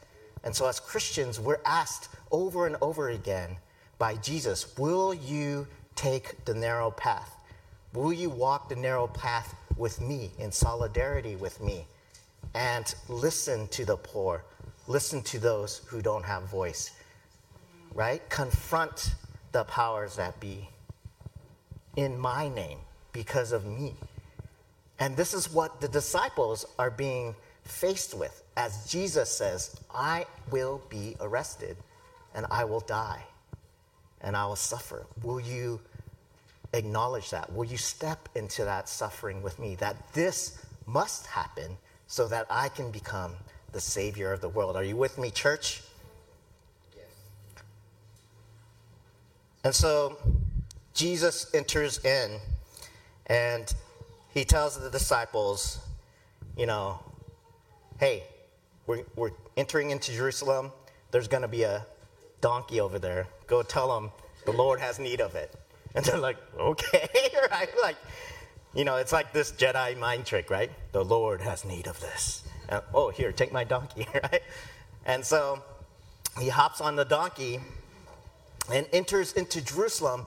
And 0.44 0.56
so, 0.56 0.68
as 0.68 0.80
Christians, 0.80 1.40
we're 1.40 1.62
asked 1.66 2.10
over 2.32 2.68
and 2.68 2.76
over 2.82 3.10
again 3.10 3.58
by 3.98 4.16
Jesus 4.18 4.78
Will 4.78 5.12
you 5.12 5.66
take 5.96 6.46
the 6.46 6.54
narrow 6.54 6.92
path? 6.92 7.36
Will 7.94 8.14
you 8.14 8.30
walk 8.30 8.70
the 8.70 8.76
narrow 8.76 9.08
path 9.08 9.56
with 9.76 10.00
me, 10.00 10.30
in 10.38 10.52
solidarity 10.52 11.36
with 11.36 11.60
me, 11.62 11.88
and 12.54 12.94
listen 13.10 13.68
to 13.70 13.86
the 13.86 13.98
poor, 13.98 14.44
listen 14.88 15.24
to 15.24 15.40
those 15.40 15.82
who 15.88 16.02
don't 16.02 16.26
have 16.26 16.44
voice, 16.44 16.92
right? 17.96 18.22
Confront 18.30 19.16
the 19.52 19.64
powers 19.64 20.16
that 20.18 20.40
be 20.40 20.70
in 21.96 22.18
my 22.18 22.50
name 22.50 22.80
because 23.12 23.52
of 23.52 23.66
me. 23.66 23.96
And 25.00 25.16
this 25.18 25.34
is 25.34 25.52
what 25.52 25.82
the 25.82 25.88
disciples 25.88 26.66
are 26.80 26.92
being 26.92 27.36
faced 27.64 28.14
with 28.14 28.44
as 28.58 28.88
Jesus 28.90 29.30
says, 29.30 29.76
I 29.94 30.26
will 30.50 30.82
be 30.90 31.16
arrested 31.20 31.78
and 32.34 32.46
I 32.50 32.64
will 32.64 32.80
die 32.80 33.24
and 34.22 34.36
I 34.36 34.46
will 34.46 34.56
suffer. 34.56 35.06
Will 35.24 35.40
you 35.40 35.82
acknowledge 36.74 37.32
that? 37.32 37.52
Will 37.54 37.66
you 37.66 37.78
step 37.78 38.30
into 38.36 38.64
that 38.64 38.88
suffering 38.88 39.42
with 39.42 39.60
me? 39.60 39.76
That 39.76 39.96
this 40.14 40.58
must 40.86 41.28
happen 41.28 41.78
so 42.08 42.28
that 42.28 42.46
I 42.50 42.70
can 42.70 42.92
become 42.92 43.34
the 43.74 43.82
Savior 43.82 44.32
of 44.32 44.40
the 44.40 44.50
world. 44.50 44.78
Are 44.78 44.84
you 44.84 44.96
with 44.96 45.18
me, 45.18 45.32
church? 45.32 45.82
Yes. 46.96 47.06
And 49.66 49.76
so 49.76 50.18
Jesus 50.96 51.54
enters 51.54 52.04
in 52.04 52.40
and 53.28 53.74
he 54.34 54.46
tells 54.46 54.80
the 54.80 54.90
disciples, 54.90 55.80
you 56.58 56.66
know, 56.66 57.00
hey, 58.00 58.24
we're, 58.88 59.04
we're 59.16 59.32
entering 59.58 59.92
into 59.92 60.14
Jerusalem. 60.14 60.72
There's 61.12 61.28
going 61.28 61.42
to 61.42 61.50
be 61.50 61.64
a 61.64 61.86
donkey 62.40 62.80
over 62.80 62.98
there. 62.98 63.28
Go 63.48 63.62
tell 63.62 63.94
them 63.94 64.12
the 64.46 64.54
Lord 64.54 64.80
has 64.80 64.98
need 64.98 65.20
of 65.20 65.36
it. 65.36 65.54
And 65.94 66.04
they're 66.06 66.18
like, 66.18 66.38
okay, 66.58 67.10
right? 67.52 67.70
Like, 67.82 67.98
you 68.74 68.86
know, 68.86 68.96
it's 68.96 69.12
like 69.12 69.34
this 69.34 69.52
Jedi 69.52 69.98
mind 69.98 70.26
trick, 70.26 70.50
right? 70.50 70.72
The 70.94 71.04
Lord 71.04 71.42
has 71.42 71.66
need 71.66 71.88
of 71.88 72.00
this. 72.00 72.44
And, 72.70 72.82
oh, 72.94 73.10
here, 73.10 73.32
take 73.32 73.52
my 73.52 73.64
donkey, 73.66 74.08
right? 74.14 74.42
And 75.06 75.26
so 75.26 75.62
he 76.40 76.50
hops 76.50 76.80
on 76.80 76.96
the 76.96 77.06
donkey 77.06 77.60
and 78.72 78.88
enters 78.94 79.34
into 79.34 79.62
Jerusalem 79.62 80.26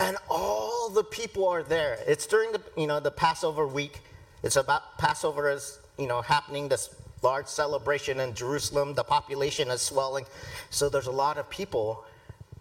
and 0.00 0.16
all 0.28 0.88
the 0.88 1.04
people 1.04 1.46
are 1.46 1.62
there. 1.62 1.98
It's 2.06 2.26
during 2.26 2.52
the 2.52 2.60
you 2.76 2.86
know 2.86 2.98
the 2.98 3.10
Passover 3.10 3.66
week. 3.66 4.00
It's 4.42 4.56
about 4.56 4.98
Passover 4.98 5.50
is 5.50 5.78
you 5.98 6.08
know 6.08 6.22
happening 6.22 6.68
this 6.68 6.88
large 7.22 7.46
celebration 7.46 8.18
in 8.18 8.34
Jerusalem. 8.34 8.94
The 8.94 9.04
population 9.04 9.68
is 9.68 9.82
swelling, 9.82 10.24
so 10.70 10.88
there's 10.88 11.06
a 11.06 11.12
lot 11.12 11.36
of 11.38 11.48
people. 11.50 12.04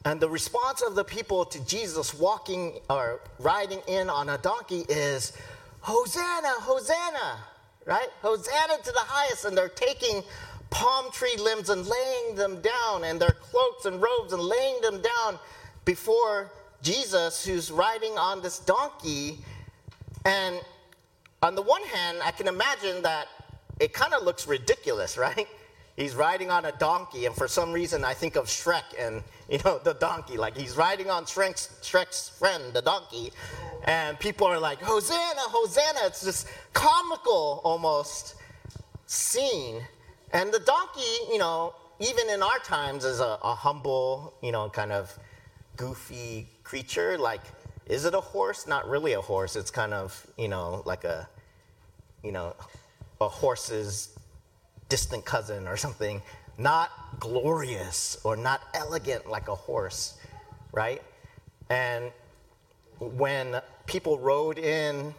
And 0.06 0.20
the 0.20 0.30
response 0.30 0.82
of 0.82 0.96
the 0.96 1.04
people 1.04 1.44
to 1.46 1.66
Jesus 1.66 2.14
walking 2.14 2.80
or 2.90 3.22
riding 3.38 3.82
in 3.88 4.10
on 4.10 4.30
a 4.30 4.38
donkey 4.38 4.86
is, 4.88 5.34
Hosanna, 5.82 6.54
Hosanna, 6.62 7.38
right? 7.86 8.08
Hosanna 8.22 8.78
to 8.82 8.92
the 8.94 9.00
highest. 9.00 9.44
And 9.44 9.58
they're 9.58 9.68
taking 9.68 10.24
palm 10.70 11.12
tree 11.12 11.36
limbs 11.38 11.70
and 11.70 11.86
laying 11.86 12.36
them 12.36 12.62
down, 12.62 13.04
and 13.04 13.20
their 13.20 13.36
cloaks 13.42 13.86
and 13.86 14.02
robes 14.02 14.34
and 14.34 14.42
laying 14.42 14.80
them 14.82 15.02
down 15.02 15.38
before 15.84 16.52
Jesus, 16.82 17.46
who's 17.46 17.72
riding 17.72 18.18
on 18.18 18.42
this 18.42 18.60
donkey. 18.60 19.40
And 20.26 20.60
on 21.42 21.56
the 21.56 21.62
one 21.62 21.84
hand, 21.84 22.20
I 22.24 22.32
can 22.32 22.48
imagine 22.48 23.02
that 23.04 23.28
it 23.80 23.94
kind 23.94 24.14
of 24.14 24.24
looks 24.24 24.48
ridiculous, 24.48 25.18
right? 25.28 25.48
He's 25.96 26.16
riding 26.16 26.50
on 26.50 26.64
a 26.64 26.72
donkey, 26.72 27.26
and 27.26 27.36
for 27.36 27.50
some 27.50 27.74
reason, 27.74 28.06
I 28.06 28.14
think 28.14 28.38
of 28.38 28.46
Shrek 28.46 28.84
and 28.98 29.22
you 29.50 29.60
know 29.66 29.80
the 29.84 29.96
donkey. 29.96 30.38
Like 30.38 30.56
he's 30.56 30.78
riding 30.78 31.10
on 31.10 31.26
Shrek's, 31.26 31.78
Shrek's 31.82 32.30
friend, 32.30 32.74
the 32.74 32.82
donkey, 32.82 33.34
and 33.84 34.18
people 34.18 34.48
are 34.48 34.60
like, 34.60 34.82
"Hosanna, 34.82 35.42
Hosanna!" 35.42 36.00
It's 36.04 36.22
this 36.22 36.46
comical 36.72 37.60
almost 37.66 38.36
scene, 39.08 39.84
and 40.32 40.54
the 40.54 40.60
donkey, 40.60 41.34
you 41.34 41.38
know, 41.38 41.76
even 42.00 42.30
in 42.30 42.42
our 42.42 42.60
times, 42.60 43.04
is 43.04 43.20
a, 43.20 43.38
a 43.44 43.54
humble, 43.54 44.36
you 44.42 44.54
know, 44.54 44.70
kind 44.70 44.94
of 44.94 45.14
goofy 45.76 46.48
creature. 46.70 47.18
Like, 47.18 47.42
is 47.88 48.06
it 48.06 48.14
a 48.14 48.22
horse? 48.22 48.68
Not 48.68 48.88
really 48.88 49.14
a 49.14 49.22
horse. 49.22 49.56
It's 49.56 49.72
kind 49.72 49.92
of, 49.92 50.28
you 50.38 50.48
know, 50.48 50.84
like 50.86 51.04
a, 51.04 51.28
you 52.24 52.32
know, 52.32 52.56
a 53.20 53.28
horse's 53.28 54.18
distant 54.88 55.26
cousin 55.26 55.68
or 55.68 55.78
something. 55.78 56.22
Not 56.60 56.92
glorious 57.20 58.20
or 58.24 58.36
not 58.36 58.62
elegant 58.76 59.28
like 59.28 59.48
a 59.48 59.56
horse, 59.56 60.18
right? 60.72 61.02
And 61.70 62.12
when 63.00 63.62
people 63.88 64.20
rode 64.20 64.60
in 64.60 65.16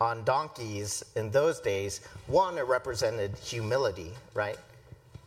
on 0.00 0.24
donkeys 0.24 1.04
in 1.16 1.30
those 1.30 1.60
days, 1.60 2.00
one, 2.28 2.56
it 2.56 2.66
represented 2.66 3.36
humility, 3.36 4.12
right? 4.32 4.56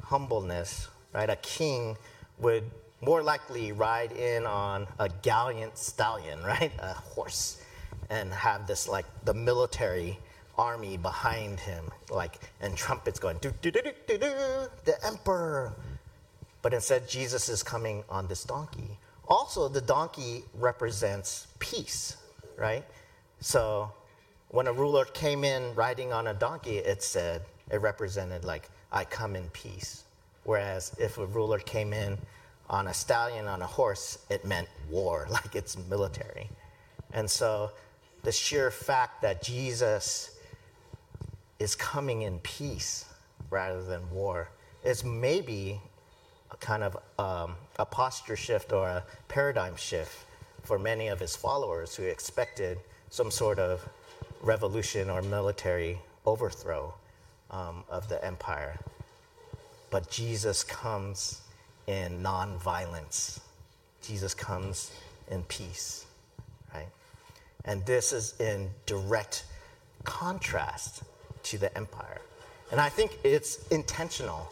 Humbleness, 0.03 0.87
right? 1.13 1.29
A 1.29 1.35
king 1.35 1.97
would 2.39 2.63
more 3.01 3.21
likely 3.21 3.71
ride 3.71 4.11
in 4.11 4.45
on 4.45 4.87
a 4.99 5.09
gallant 5.21 5.77
stallion, 5.77 6.41
right? 6.43 6.71
A 6.79 6.93
horse, 6.93 7.61
and 8.09 8.31
have 8.33 8.67
this 8.67 8.87
like 8.87 9.05
the 9.25 9.33
military 9.33 10.17
army 10.57 10.97
behind 10.97 11.59
him, 11.59 11.85
like, 12.09 12.39
and 12.61 12.75
trumpets 12.75 13.19
going, 13.19 13.37
do, 13.39 13.51
do, 13.61 13.69
do, 13.69 13.81
do, 13.81 13.91
do, 14.07 14.17
do, 14.17 14.33
the 14.85 14.95
emperor. 15.05 15.73
But 16.61 16.73
instead, 16.73 17.07
Jesus 17.07 17.47
is 17.47 17.61
coming 17.61 18.03
on 18.09 18.27
this 18.27 18.43
donkey. 18.43 18.97
Also, 19.27 19.67
the 19.67 19.81
donkey 19.81 20.43
represents 20.55 21.47
peace, 21.59 22.17
right? 22.57 22.83
So 23.39 23.91
when 24.49 24.67
a 24.67 24.73
ruler 24.73 25.05
came 25.05 25.43
in 25.43 25.75
riding 25.75 26.11
on 26.11 26.27
a 26.27 26.33
donkey, 26.33 26.77
it 26.77 27.03
said, 27.03 27.43
it 27.69 27.81
represented 27.81 28.43
like, 28.43 28.69
I 28.91 29.03
come 29.03 29.35
in 29.35 29.47
peace. 29.49 30.03
Whereas 30.43 30.95
if 30.97 31.17
a 31.17 31.25
ruler 31.25 31.59
came 31.59 31.93
in 31.93 32.17
on 32.69 32.87
a 32.87 32.93
stallion, 32.93 33.47
on 33.47 33.61
a 33.61 33.65
horse, 33.65 34.19
it 34.29 34.45
meant 34.45 34.67
war, 34.89 35.27
like 35.31 35.55
it's 35.55 35.77
military. 35.89 36.49
And 37.13 37.29
so 37.29 37.71
the 38.23 38.31
sheer 38.31 38.71
fact 38.71 39.21
that 39.21 39.41
Jesus 39.41 40.37
is 41.59 41.75
coming 41.75 42.23
in 42.23 42.39
peace 42.39 43.05
rather 43.49 43.81
than 43.83 44.09
war 44.11 44.49
is 44.83 45.03
maybe 45.03 45.79
a 46.51 46.57
kind 46.57 46.83
of 46.83 46.97
um, 47.17 47.55
a 47.79 47.85
posture 47.85 48.35
shift 48.35 48.71
or 48.71 48.87
a 48.87 49.03
paradigm 49.27 49.75
shift 49.75 50.25
for 50.63 50.77
many 50.77 51.07
of 51.07 51.19
his 51.19 51.35
followers 51.35 51.95
who 51.95 52.03
expected 52.03 52.77
some 53.09 53.31
sort 53.31 53.59
of 53.59 53.87
revolution 54.41 55.09
or 55.09 55.21
military 55.21 55.97
overthrow 56.25 56.93
um, 57.51 57.83
of 57.89 58.07
the 58.09 58.23
empire. 58.23 58.77
But 59.89 60.09
Jesus 60.09 60.63
comes 60.63 61.41
in 61.87 62.21
nonviolence. 62.21 63.39
Jesus 64.01 64.33
comes 64.33 64.91
in 65.31 65.43
peace, 65.43 66.05
right? 66.73 66.87
And 67.65 67.85
this 67.85 68.13
is 68.13 68.39
in 68.39 68.69
direct 68.85 69.45
contrast 70.03 71.03
to 71.43 71.57
the 71.57 71.75
empire. 71.77 72.21
And 72.71 72.79
I 72.79 72.89
think 72.89 73.17
it's 73.23 73.67
intentional, 73.67 74.51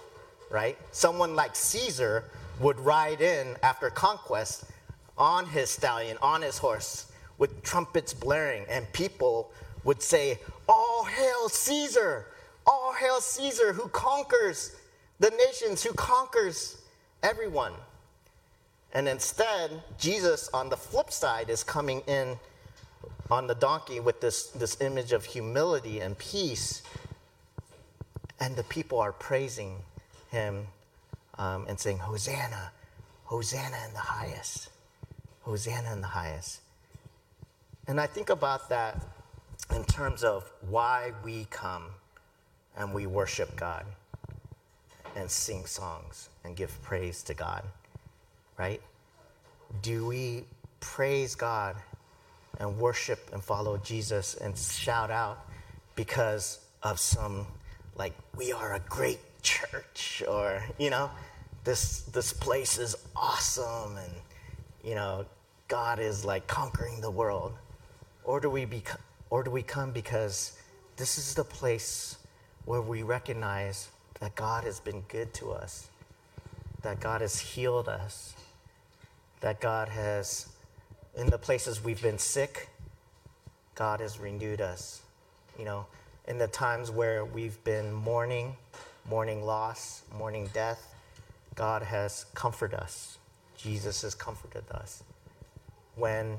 right? 0.49 0.77
Someone 0.91 1.35
like 1.35 1.55
Caesar 1.55 2.25
would 2.59 2.79
ride 2.79 3.21
in 3.21 3.55
after 3.61 3.89
conquest 3.89 4.65
on 5.17 5.45
his 5.45 5.69
stallion, 5.69 6.17
on 6.21 6.41
his 6.41 6.57
horse, 6.57 7.11
with 7.37 7.63
trumpets 7.63 8.13
blaring, 8.13 8.65
and 8.69 8.91
people 8.93 9.51
would 9.83 10.01
say, 10.01 10.39
All 10.67 11.03
hail 11.03 11.49
Caesar! 11.49 12.27
All 12.65 12.93
hail 12.93 13.21
Caesar 13.21 13.73
who 13.73 13.87
conquers 13.89 14.75
the 15.19 15.29
nations, 15.31 15.83
who 15.83 15.93
conquers 15.93 16.81
everyone. 17.25 17.73
And 18.93 19.09
instead, 19.09 19.81
Jesus, 19.97 20.47
on 20.53 20.69
the 20.69 20.77
flip 20.77 21.11
side, 21.11 21.49
is 21.49 21.63
coming 21.63 22.01
in 22.01 22.37
on 23.31 23.47
the 23.47 23.55
donkey 23.55 23.99
with 23.99 24.21
this, 24.21 24.47
this 24.49 24.79
image 24.79 25.11
of 25.11 25.25
humility 25.25 26.01
and 26.01 26.15
peace. 26.19 26.83
And 28.39 28.55
the 28.55 28.63
people 28.63 28.99
are 28.99 29.11
praising 29.11 29.77
him 30.29 30.67
um, 31.39 31.65
and 31.67 31.79
saying, 31.79 31.97
Hosanna, 31.97 32.71
Hosanna 33.23 33.77
in 33.87 33.93
the 33.93 33.99
highest, 33.99 34.69
Hosanna 35.41 35.93
in 35.93 36.01
the 36.01 36.07
highest. 36.07 36.61
And 37.87 37.99
I 37.99 38.05
think 38.05 38.29
about 38.29 38.69
that 38.69 39.03
in 39.75 39.83
terms 39.85 40.23
of 40.23 40.51
why 40.69 41.11
we 41.23 41.47
come 41.49 41.85
and 42.77 42.93
we 42.93 43.07
worship 43.07 43.55
God 43.55 43.83
and 45.15 45.29
sing 45.29 45.65
songs 45.65 46.29
and 46.45 46.55
give 46.55 46.81
praise 46.83 47.23
to 47.23 47.33
God, 47.33 47.63
right? 48.57 48.81
Do 49.81 50.05
we 50.05 50.45
praise 50.79 51.35
God 51.35 51.75
and 52.59 52.77
worship 52.77 53.29
and 53.33 53.43
follow 53.43 53.77
Jesus 53.77 54.35
and 54.35 54.57
shout 54.57 55.11
out 55.11 55.45
because 55.95 56.59
of 56.83 56.99
some, 56.99 57.47
like, 57.95 58.13
we 58.35 58.51
are 58.51 58.75
a 58.75 58.79
great 58.79 59.19
church 59.41 60.23
or, 60.27 60.63
you 60.77 60.89
know, 60.89 61.09
this, 61.63 62.01
this 62.03 62.31
place 62.31 62.77
is 62.77 62.95
awesome 63.15 63.97
and, 63.97 64.13
you 64.83 64.95
know, 64.95 65.25
God 65.67 65.99
is 65.99 66.23
like 66.23 66.47
conquering 66.47 67.01
the 67.01 67.11
world? 67.11 67.53
Or 68.23 68.39
do 68.39 68.49
we, 68.49 68.65
bec- 68.65 68.99
or 69.29 69.43
do 69.43 69.51
we 69.51 69.63
come 69.63 69.91
because 69.91 70.53
this 70.97 71.17
is 71.17 71.33
the 71.33 71.43
place 71.43 72.17
where 72.65 72.81
we 72.81 73.03
recognize 73.03 73.89
that 74.19 74.35
God 74.35 74.63
has 74.63 74.79
been 74.79 75.01
good 75.07 75.33
to 75.35 75.51
us, 75.51 75.89
that 76.85 76.99
God 76.99 77.21
has 77.21 77.39
healed 77.39 77.89
us, 77.89 78.35
that 79.41 79.59
God 79.59 79.89
has, 79.89 80.47
in 81.17 81.27
the 81.27 81.37
places 81.37 81.83
we've 81.83 82.01
been 82.01 82.19
sick, 82.19 82.69
God 83.73 84.01
has 84.01 84.19
renewed 84.19 84.61
us. 84.61 85.01
You 85.57 85.65
know, 85.65 85.87
in 86.27 86.37
the 86.37 86.47
times 86.47 86.91
where 86.91 87.25
we've 87.25 87.61
been 87.63 87.91
mourning, 87.91 88.55
mourning 89.09 89.43
loss, 89.43 90.03
mourning 90.15 90.47
death, 90.53 90.93
God 91.55 91.81
has 91.81 92.25
comforted 92.35 92.79
us. 92.79 93.17
Jesus 93.57 94.03
has 94.03 94.13
comforted 94.13 94.69
us. 94.69 95.03
When 95.95 96.37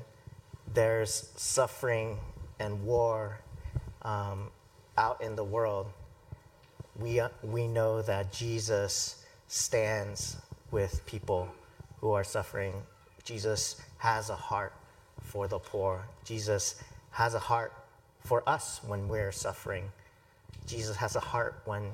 there's 0.73 1.29
suffering 1.35 2.19
and 2.57 2.85
war 2.85 3.39
um, 4.03 4.47
out 4.97 5.19
in 5.19 5.35
the 5.35 5.43
world, 5.43 5.87
we, 6.97 7.21
we 7.43 7.67
know 7.67 8.01
that 8.01 8.31
Jesus 8.31 9.23
stands 9.47 10.37
with 10.71 11.05
people 11.05 11.49
who 11.99 12.11
are 12.11 12.23
suffering. 12.23 12.73
Jesus 13.23 13.81
has 13.97 14.29
a 14.29 14.35
heart 14.35 14.73
for 15.21 15.47
the 15.47 15.59
poor. 15.59 16.05
Jesus 16.25 16.75
has 17.11 17.33
a 17.33 17.39
heart 17.39 17.73
for 18.23 18.47
us 18.47 18.81
when 18.85 19.07
we're 19.07 19.31
suffering. 19.31 19.91
Jesus 20.65 20.97
has 20.97 21.15
a 21.15 21.19
heart 21.19 21.55
when 21.65 21.91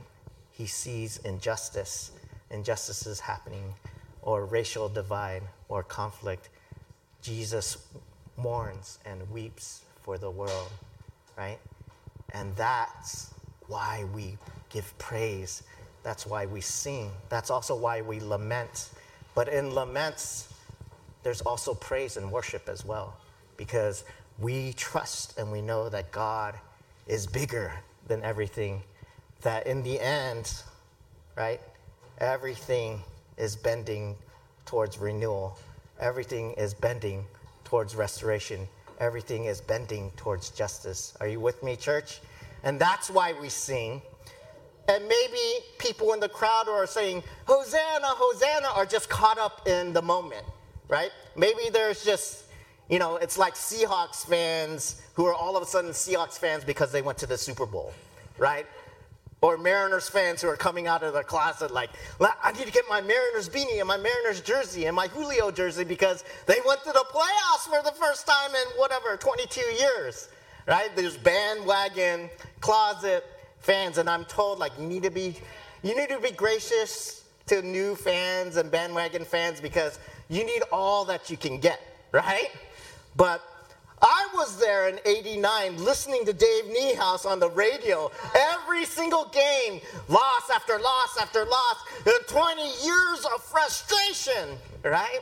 he 0.52 0.66
sees 0.66 1.18
injustice, 1.18 2.12
injustices 2.52 3.20
happening, 3.20 3.74
or 4.22 4.46
racial 4.46 4.90
divide 4.90 5.44
or 5.70 5.84
conflict. 5.84 6.50
Jesus 7.22 7.78
mourns 8.38 9.00
and 9.06 9.30
weeps 9.32 9.82
for 10.02 10.18
the 10.18 10.30
world, 10.30 10.70
right? 11.38 11.60
And 12.34 12.56
that's 12.56 13.34
why 13.68 14.06
we 14.14 14.38
give 14.70 14.98
praise. 14.98 15.64
That's 16.04 16.26
why 16.26 16.46
we 16.46 16.62
sing. 16.62 17.12
That's 17.30 17.50
also 17.50 17.76
why 17.76 18.02
we 18.02 18.20
lament. 18.20 18.90
But 19.36 19.48
in 19.48 19.74
laments, 19.74 20.54
there's 21.24 21.42
also 21.42 21.74
praise 21.74 22.18
and 22.18 22.32
worship 22.32 22.68
as 22.68 22.86
well, 22.86 23.16
because 23.58 24.04
we 24.40 24.74
trust 24.74 25.38
and 25.40 25.52
we 25.52 25.62
know 25.62 25.90
that 25.90 26.12
God 26.12 26.56
is 27.08 27.26
bigger 27.26 27.72
than 28.08 28.22
everything, 28.24 28.84
that 29.42 29.66
in 29.66 29.82
the 29.84 30.00
end, 30.00 30.54
right, 31.38 31.62
everything 32.18 33.02
is 33.38 33.56
bending 33.56 34.16
towards 34.66 34.98
renewal, 34.98 35.58
everything 36.00 36.52
is 36.54 36.74
bending 36.74 37.26
towards 37.64 37.96
restoration. 37.96 38.68
everything 39.00 39.46
is 39.46 39.62
bending 39.62 40.12
towards 40.16 40.50
justice. 40.50 41.14
Are 41.20 41.28
you 41.28 41.40
with 41.40 41.62
me, 41.64 41.76
church? 41.76 42.20
And 42.64 42.80
that's 42.80 43.10
why 43.10 43.34
we 43.34 43.50
sing. 43.50 44.02
And 44.88 45.08
maybe 45.08 45.66
people 45.78 46.14
in 46.14 46.20
the 46.20 46.28
crowd 46.28 46.66
who 46.66 46.72
are 46.72 46.88
saying, 46.88 47.24
Hosanna, 47.46 48.08
Hosanna, 48.08 48.68
are 48.76 48.86
just 48.86 49.10
caught 49.10 49.38
up 49.38 49.68
in 49.68 49.94
the 49.94 50.02
moment, 50.02 50.46
right? 50.90 51.12
Maybe 51.38 51.70
there's 51.72 52.04
just, 52.04 52.44
you 52.90 53.00
know, 53.00 53.16
it's 53.16 53.38
like 53.38 53.56
Seahawks 53.56 54.26
fans 54.26 55.02
who 55.14 55.26
are 55.26 55.34
all 55.34 55.56
of 55.56 55.64
a 55.64 55.66
sudden 55.66 55.92
Seahawks 55.92 56.38
fans 56.38 56.66
because 56.66 56.92
they 56.92 57.02
went 57.02 57.18
to 57.20 57.26
the 57.26 57.38
Super 57.38 57.66
Bowl, 57.66 57.94
right? 58.38 58.66
Or 59.42 59.58
Mariners 59.58 60.10
fans 60.10 60.42
who 60.42 60.50
are 60.50 60.58
coming 60.58 60.88
out 60.88 61.02
of 61.02 61.14
their 61.14 61.24
closet 61.24 61.72
like, 61.72 61.90
I 62.22 62.52
need 62.52 62.66
to 62.66 62.72
get 62.72 62.84
my 62.90 63.00
Mariners 63.00 63.48
beanie 63.48 63.80
and 63.80 63.88
my 63.88 63.98
Mariners 63.98 64.42
jersey 64.42 64.86
and 64.86 64.96
my 64.96 65.08
Julio 65.08 65.50
jersey 65.50 65.86
because 65.86 66.26
they 66.46 66.58
went 66.66 66.84
to 66.84 66.92
the 66.92 67.06
playoffs 67.10 67.70
for 67.70 67.82
the 67.84 67.96
first 67.98 68.28
time 68.28 68.52
in 68.54 68.80
whatever, 68.80 69.16
22 69.16 69.62
years, 69.62 70.28
right? 70.68 70.94
There's 70.96 71.16
bandwagon, 71.18 72.30
closet, 72.60 73.26
fans, 73.64 73.98
and 73.98 74.10
I'm 74.10 74.26
told 74.26 74.60
like 74.60 74.72
you 74.80 74.86
need 74.86 75.04
to 75.04 75.10
be 75.10 75.36
you 75.82 75.96
need 75.96 76.10
to 76.10 76.20
be 76.20 76.32
gracious 76.32 77.24
to 77.48 77.62
new 77.62 77.96
fans 77.96 78.56
and 78.58 78.72
bandwagon 78.72 79.26
fans 79.26 79.60
because 79.60 80.00
you 80.30 80.46
need 80.46 80.62
all 80.72 81.06
that 81.06 81.30
you 81.30 81.36
can 81.36 81.60
get, 81.60 81.80
right? 82.12 82.50
But 83.16 83.42
I 84.02 84.28
was 84.34 84.58
there 84.60 84.90
in 84.90 85.00
89 85.06 85.78
listening 85.78 86.26
to 86.26 86.34
Dave 86.34 86.66
Niehaus 86.66 87.26
on 87.26 87.40
the 87.40 87.50
radio 87.50 88.12
every 88.36 88.86
single 88.86 89.26
game, 89.26 89.82
loss 90.10 90.50
after 90.54 90.78
loss 90.80 91.18
after 91.22 91.46
loss, 91.46 91.78
20 92.28 92.62
years 92.62 93.26
of 93.34 93.44
frustration, 93.44 94.58
right? 94.84 95.20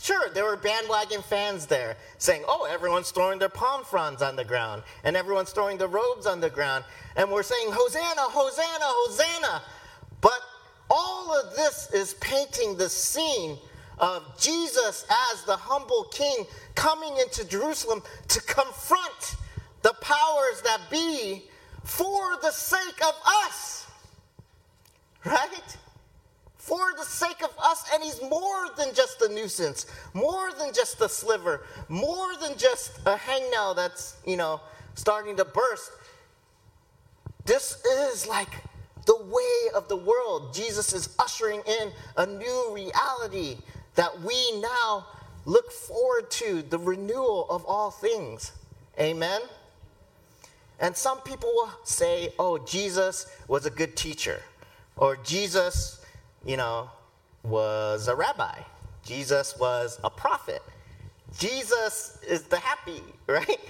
Sure, 0.00 0.30
there 0.30 0.44
were 0.44 0.56
bandwagon 0.56 1.22
fans 1.22 1.66
there 1.66 1.96
saying, 2.18 2.44
oh, 2.46 2.68
everyone's 2.70 3.10
throwing 3.10 3.38
their 3.38 3.48
palm 3.48 3.84
fronds 3.84 4.22
on 4.22 4.36
the 4.36 4.44
ground, 4.44 4.84
and 5.02 5.16
everyone's 5.16 5.50
throwing 5.50 5.76
their 5.76 5.88
robes 5.88 6.24
on 6.26 6.40
the 6.40 6.50
ground, 6.50 6.84
and 7.16 7.30
we're 7.30 7.42
saying, 7.42 7.68
Hosanna, 7.72 8.22
Hosanna, 8.22 8.84
Hosanna. 8.84 9.62
But 10.20 10.40
all 10.88 11.38
of 11.38 11.54
this 11.56 11.90
is 11.92 12.14
painting 12.14 12.76
the 12.76 12.88
scene 12.88 13.58
of 13.98 14.22
Jesus 14.38 15.04
as 15.32 15.42
the 15.42 15.56
humble 15.56 16.04
king 16.12 16.46
coming 16.76 17.16
into 17.18 17.44
Jerusalem 17.44 18.02
to 18.28 18.40
confront 18.42 19.36
the 19.82 19.94
powers 20.00 20.62
that 20.62 20.80
be 20.90 21.42
for 21.82 22.36
the 22.40 22.52
sake 22.52 23.02
of 23.04 23.14
us. 23.44 23.86
Right? 25.24 25.76
For 26.68 26.92
the 26.98 27.04
sake 27.04 27.42
of 27.42 27.50
us, 27.58 27.84
and 27.94 28.02
he's 28.02 28.20
more 28.20 28.68
than 28.76 28.94
just 28.94 29.22
a 29.22 29.28
nuisance, 29.32 29.86
more 30.12 30.52
than 30.52 30.74
just 30.74 31.00
a 31.00 31.08
sliver, 31.08 31.62
more 31.88 32.36
than 32.36 32.58
just 32.58 32.98
a 33.06 33.16
hangnail 33.16 33.74
that's, 33.74 34.16
you 34.26 34.36
know, 34.36 34.60
starting 34.94 35.36
to 35.36 35.46
burst. 35.46 35.90
This 37.46 37.82
is 37.84 38.26
like 38.26 38.50
the 39.06 39.16
way 39.16 39.74
of 39.74 39.88
the 39.88 39.96
world. 39.96 40.52
Jesus 40.52 40.92
is 40.92 41.14
ushering 41.18 41.62
in 41.66 41.90
a 42.18 42.26
new 42.26 42.70
reality 42.74 43.56
that 43.94 44.20
we 44.20 44.60
now 44.60 45.06
look 45.46 45.72
forward 45.72 46.30
to 46.30 46.60
the 46.60 46.78
renewal 46.78 47.46
of 47.48 47.64
all 47.64 47.90
things. 47.90 48.52
Amen. 49.00 49.40
And 50.78 50.94
some 50.94 51.20
people 51.22 51.50
will 51.54 51.70
say, 51.84 52.34
oh, 52.38 52.58
Jesus 52.58 53.26
was 53.48 53.64
a 53.64 53.70
good 53.70 53.96
teacher, 53.96 54.42
or 54.96 55.16
Jesus 55.16 55.97
you 56.44 56.56
know, 56.56 56.90
was 57.42 58.08
a 58.08 58.14
rabbi. 58.14 58.60
Jesus 59.04 59.58
was 59.58 59.98
a 60.04 60.10
prophet. 60.10 60.62
Jesus 61.38 62.18
is 62.26 62.42
the 62.42 62.58
happy, 62.58 63.02
right? 63.26 63.60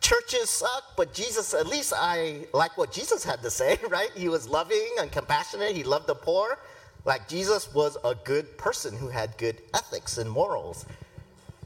Churches 0.00 0.48
suck, 0.48 0.96
but 0.96 1.12
Jesus, 1.12 1.54
at 1.54 1.66
least 1.66 1.92
I 1.96 2.46
like 2.52 2.78
what 2.78 2.92
Jesus 2.92 3.24
had 3.24 3.42
to 3.42 3.50
say, 3.50 3.78
right? 3.88 4.10
He 4.14 4.28
was 4.28 4.48
loving 4.48 4.88
and 4.98 5.10
compassionate. 5.10 5.76
He 5.76 5.84
loved 5.84 6.06
the 6.06 6.14
poor. 6.14 6.58
Like 7.04 7.28
Jesus 7.28 7.72
was 7.72 7.96
a 8.04 8.14
good 8.14 8.58
person 8.58 8.96
who 8.96 9.08
had 9.08 9.36
good 9.38 9.60
ethics 9.74 10.18
and 10.18 10.30
morals 10.30 10.86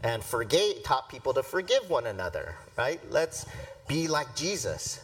and 0.03 0.23
forgave, 0.23 0.83
taught 0.83 1.09
people 1.09 1.33
to 1.35 1.43
forgive 1.43 1.89
one 1.89 2.07
another, 2.07 2.57
right? 2.77 3.01
Let's 3.11 3.47
be 3.87 4.09
like 4.09 4.35
Jesus. 4.35 5.01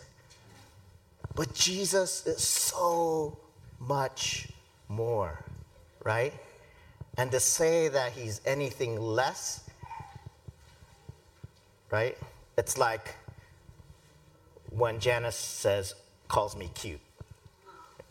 But 1.34 1.54
Jesus 1.54 2.26
is 2.26 2.42
so 2.42 3.38
much 3.78 4.48
more, 4.88 5.44
right? 6.04 6.32
And 7.16 7.30
to 7.32 7.40
say 7.40 7.88
that 7.88 8.12
he's 8.12 8.40
anything 8.46 9.00
less, 9.00 9.68
right? 11.90 12.16
It's 12.56 12.78
like 12.78 13.14
when 14.70 15.00
Janice 15.00 15.36
says, 15.36 15.94
calls 16.28 16.56
me 16.56 16.70
cute, 16.74 17.00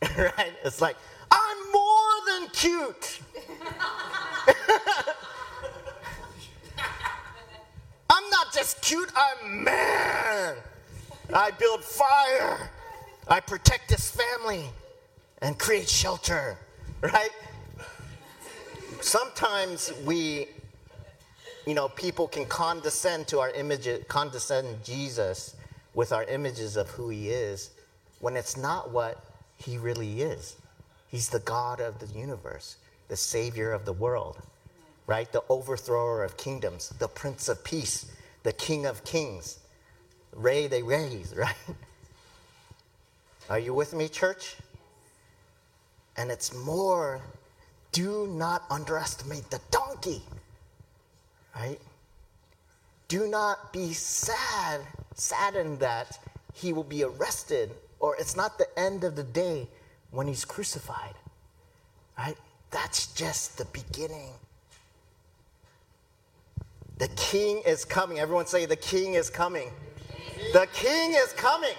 right? 0.18 0.54
It's 0.64 0.82
like, 0.82 0.98
I'm 1.32 1.72
more 1.72 2.12
than 2.28 2.50
cute. 2.50 3.20
I'm 8.10 8.30
not 8.30 8.54
just 8.54 8.82
cute, 8.82 9.12
I'm 9.16 9.64
man. 9.64 10.56
I 11.34 11.52
build 11.52 11.84
fire. 11.84 12.70
I 13.28 13.42
protect 13.42 13.90
this 13.90 14.10
family 14.10 14.64
and 15.42 15.60
create 15.60 15.90
shelter 15.90 16.58
right? 17.02 17.30
Sometimes 19.02 19.94
we, 20.06 20.48
you 21.66 21.74
know, 21.74 21.90
people 21.90 22.28
can 22.28 22.46
condescend 22.46 23.28
to 23.30 23.40
our 23.40 23.52
images, 23.52 24.04
condescend 24.08 24.84
Jesus 24.84 25.56
with 25.94 26.12
our 26.12 26.24
images 26.26 26.78
of 26.78 26.90
who 26.90 27.10
he 27.10 27.30
is 27.30 27.72
when 28.20 28.36
it's 28.36 28.58
not 28.58 28.92
what 28.92 29.24
he 29.58 29.78
really 29.78 30.22
is. 30.22 30.56
He's 31.10 31.30
the 31.30 31.40
God 31.40 31.80
of 31.80 32.00
the 32.00 32.08
universe, 32.18 32.78
the 33.08 33.16
Savior 33.16 33.72
of 33.72 33.86
the 33.86 33.94
world, 33.94 34.38
right? 35.06 35.32
The 35.32 35.44
overthrower 35.50 36.24
of 36.24 36.38
kingdoms, 36.38 36.90
the 37.00 37.08
Prince 37.08 37.48
of 37.48 37.64
Peace, 37.64 38.12
the 38.44 38.54
King 38.54 38.86
of 38.86 39.04
Kings. 39.04 39.60
Ray 40.34 40.68
they 40.68 40.84
raise, 40.84 41.34
right? 41.38 41.56
Are 43.50 43.60
you 43.60 43.74
with 43.74 43.94
me, 43.94 44.10
church? 44.10 44.58
And 46.18 46.32
it's 46.32 46.54
more, 46.54 47.22
do 47.92 48.28
not 48.28 48.64
underestimate 48.70 49.50
the 49.50 49.60
donkey, 49.72 50.22
right? 51.56 51.80
Do 53.08 53.28
not 53.28 53.72
be 53.72 53.94
sad, 53.94 54.82
saddened 55.14 55.80
that 55.80 56.20
he 56.54 56.74
will 56.74 56.84
be 56.84 57.04
arrested, 57.04 57.72
or 58.00 58.16
it's 58.18 58.36
not 58.36 58.58
the 58.58 58.68
end 58.78 59.04
of 59.04 59.16
the 59.16 59.24
day 59.24 59.68
when 60.12 60.28
he's 60.28 60.44
crucified, 60.44 61.14
right? 62.18 62.38
That's 62.72 63.14
just 63.14 63.58
the 63.58 63.66
beginning. 63.66 64.32
The 66.98 67.08
king 67.10 67.62
is 67.66 67.86
coming. 67.86 68.20
Everyone 68.20 68.48
say, 68.48 68.66
The 68.66 68.76
king 68.76 69.14
is 69.14 69.30
coming. 69.30 69.70
The 70.54 70.68
king 70.74 71.14
is 71.14 71.32
coming. 71.34 71.76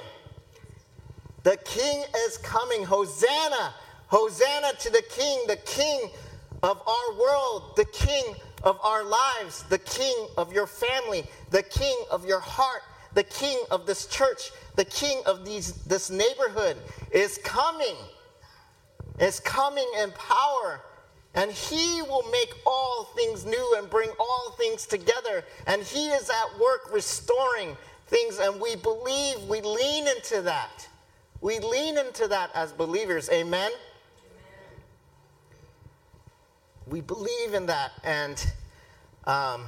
The 1.43 1.57
king 1.65 2.05
is 2.27 2.39
coming. 2.39 2.85
Hosanna. 2.85 3.75
Hosanna 4.09 4.73
to 4.81 4.91
the 4.91 5.03
King, 5.11 5.45
the 5.47 5.57
King 5.65 6.11
of 6.63 6.83
our 6.87 7.19
world, 7.19 7.77
the 7.77 7.85
King 7.87 8.35
of 8.63 8.79
our 8.83 9.05
lives, 9.05 9.65
the 9.69 9.79
King 9.79 10.29
of 10.37 10.53
your 10.53 10.67
family, 10.67 11.25
the 11.51 11.63
King 11.63 11.97
of 12.11 12.27
your 12.27 12.41
heart, 12.41 12.83
the 13.15 13.23
King 13.23 13.59
of 13.71 13.87
this 13.87 14.07
church, 14.07 14.51
the 14.77 14.85
King 14.85 15.23
of 15.27 15.45
these, 15.45 15.73
this 15.85 16.11
neighborhood 16.11 16.77
is 17.13 17.39
coming. 17.39 17.97
Is 19.19 19.41
coming 19.41 19.89
in 20.01 20.13
power. 20.13 20.81
And 21.35 21.51
he 21.51 22.03
will 22.03 22.25
make 22.31 22.53
all 22.65 23.05
things 23.17 23.45
new 23.45 23.75
and 23.77 23.91
bring 23.91 24.11
all 24.19 24.55
things 24.57 24.87
together. 24.87 25.45
And 25.67 25.83
he 25.83 26.09
is 26.09 26.31
at 26.31 26.59
work 26.59 26.93
restoring 26.93 27.77
things. 28.07 28.39
And 28.39 28.61
we 28.61 28.77
believe, 28.77 29.43
we 29.49 29.61
lean 29.61 30.09
into 30.09 30.43
that. 30.43 30.89
We 31.41 31.59
lean 31.61 31.99
into 31.99 32.27
that 32.29 32.51
as 32.55 32.73
believers. 32.73 33.29
Amen. 33.31 33.71
We 36.91 37.01
believe 37.01 37.55
in 37.55 37.67
that. 37.67 37.93
And 38.05 38.53
um, 39.25 39.65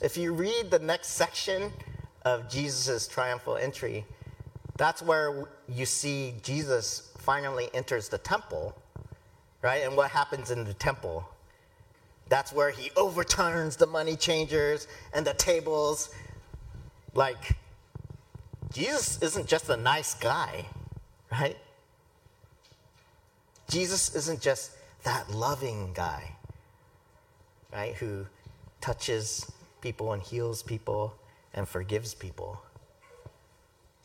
if 0.00 0.16
you 0.16 0.32
read 0.32 0.70
the 0.70 0.78
next 0.78 1.08
section 1.08 1.72
of 2.24 2.48
Jesus' 2.48 3.08
triumphal 3.08 3.56
entry, 3.56 4.04
that's 4.76 5.02
where 5.02 5.48
you 5.68 5.86
see 5.86 6.34
Jesus 6.42 7.12
finally 7.18 7.68
enters 7.74 8.08
the 8.08 8.18
temple, 8.18 8.76
right? 9.62 9.82
And 9.82 9.96
what 9.96 10.10
happens 10.10 10.50
in 10.50 10.64
the 10.64 10.74
temple? 10.74 11.28
That's 12.28 12.52
where 12.52 12.70
he 12.70 12.90
overturns 12.96 13.76
the 13.76 13.86
money 13.86 14.16
changers 14.16 14.86
and 15.12 15.26
the 15.26 15.34
tables. 15.34 16.10
Like, 17.14 17.56
Jesus 18.72 19.20
isn't 19.22 19.46
just 19.46 19.68
a 19.70 19.76
nice 19.76 20.14
guy, 20.14 20.66
right? 21.32 21.56
Jesus 23.68 24.14
isn't 24.14 24.40
just 24.40 24.77
that 25.08 25.30
loving 25.30 25.90
guy, 25.94 26.22
right, 27.72 27.94
who 27.94 28.26
touches 28.78 29.50
people 29.80 30.12
and 30.12 30.22
heals 30.22 30.62
people 30.62 31.14
and 31.54 31.66
forgives 31.66 32.12
people. 32.12 32.60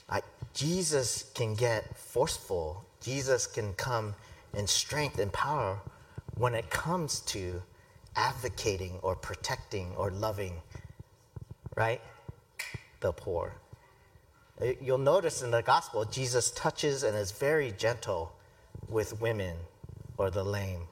Like, 0.09 0.23
Jesus 0.53 1.29
can 1.35 1.55
get 1.55 1.97
forceful. 1.97 2.85
Jesus 3.01 3.47
can 3.47 3.73
come 3.73 4.15
in 4.53 4.65
strength 4.65 5.19
and 5.19 5.29
power 5.33 5.81
when 6.37 6.55
it 6.55 6.69
comes 6.69 7.19
to 7.35 7.61
advocating 8.15 8.93
or 9.01 9.13
protecting 9.13 9.93
or 9.97 10.09
loving, 10.09 10.61
right? 11.75 11.99
The 13.01 13.11
poor. 13.11 13.55
Uh, 14.61 14.67
you'll 14.79 14.97
notice 14.97 15.41
in 15.41 15.51
the 15.51 15.63
gospel, 15.63 16.05
Jesus 16.05 16.49
touches 16.51 17.03
and 17.03 17.17
is 17.17 17.33
very 17.33 17.73
gentle 17.73 18.31
with 18.87 19.19
women 19.19 19.57
or 20.17 20.29
the 20.29 20.45
lame, 20.45 20.87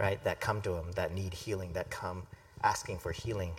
right? 0.00 0.22
That 0.24 0.40
come 0.40 0.62
to 0.62 0.74
him, 0.74 0.86
that 0.96 1.14
need 1.14 1.34
healing, 1.34 1.74
that 1.74 1.90
come 1.90 2.22
asking 2.62 2.98
for 2.98 3.12
healing. 3.12 3.52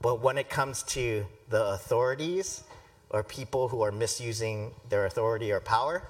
But 0.00 0.20
when 0.20 0.38
it 0.38 0.48
comes 0.48 0.82
to 0.84 1.26
the 1.50 1.64
authorities 1.66 2.64
or 3.10 3.22
people 3.22 3.68
who 3.68 3.82
are 3.82 3.92
misusing 3.92 4.72
their 4.88 5.04
authority 5.04 5.52
or 5.52 5.60
power, 5.60 6.08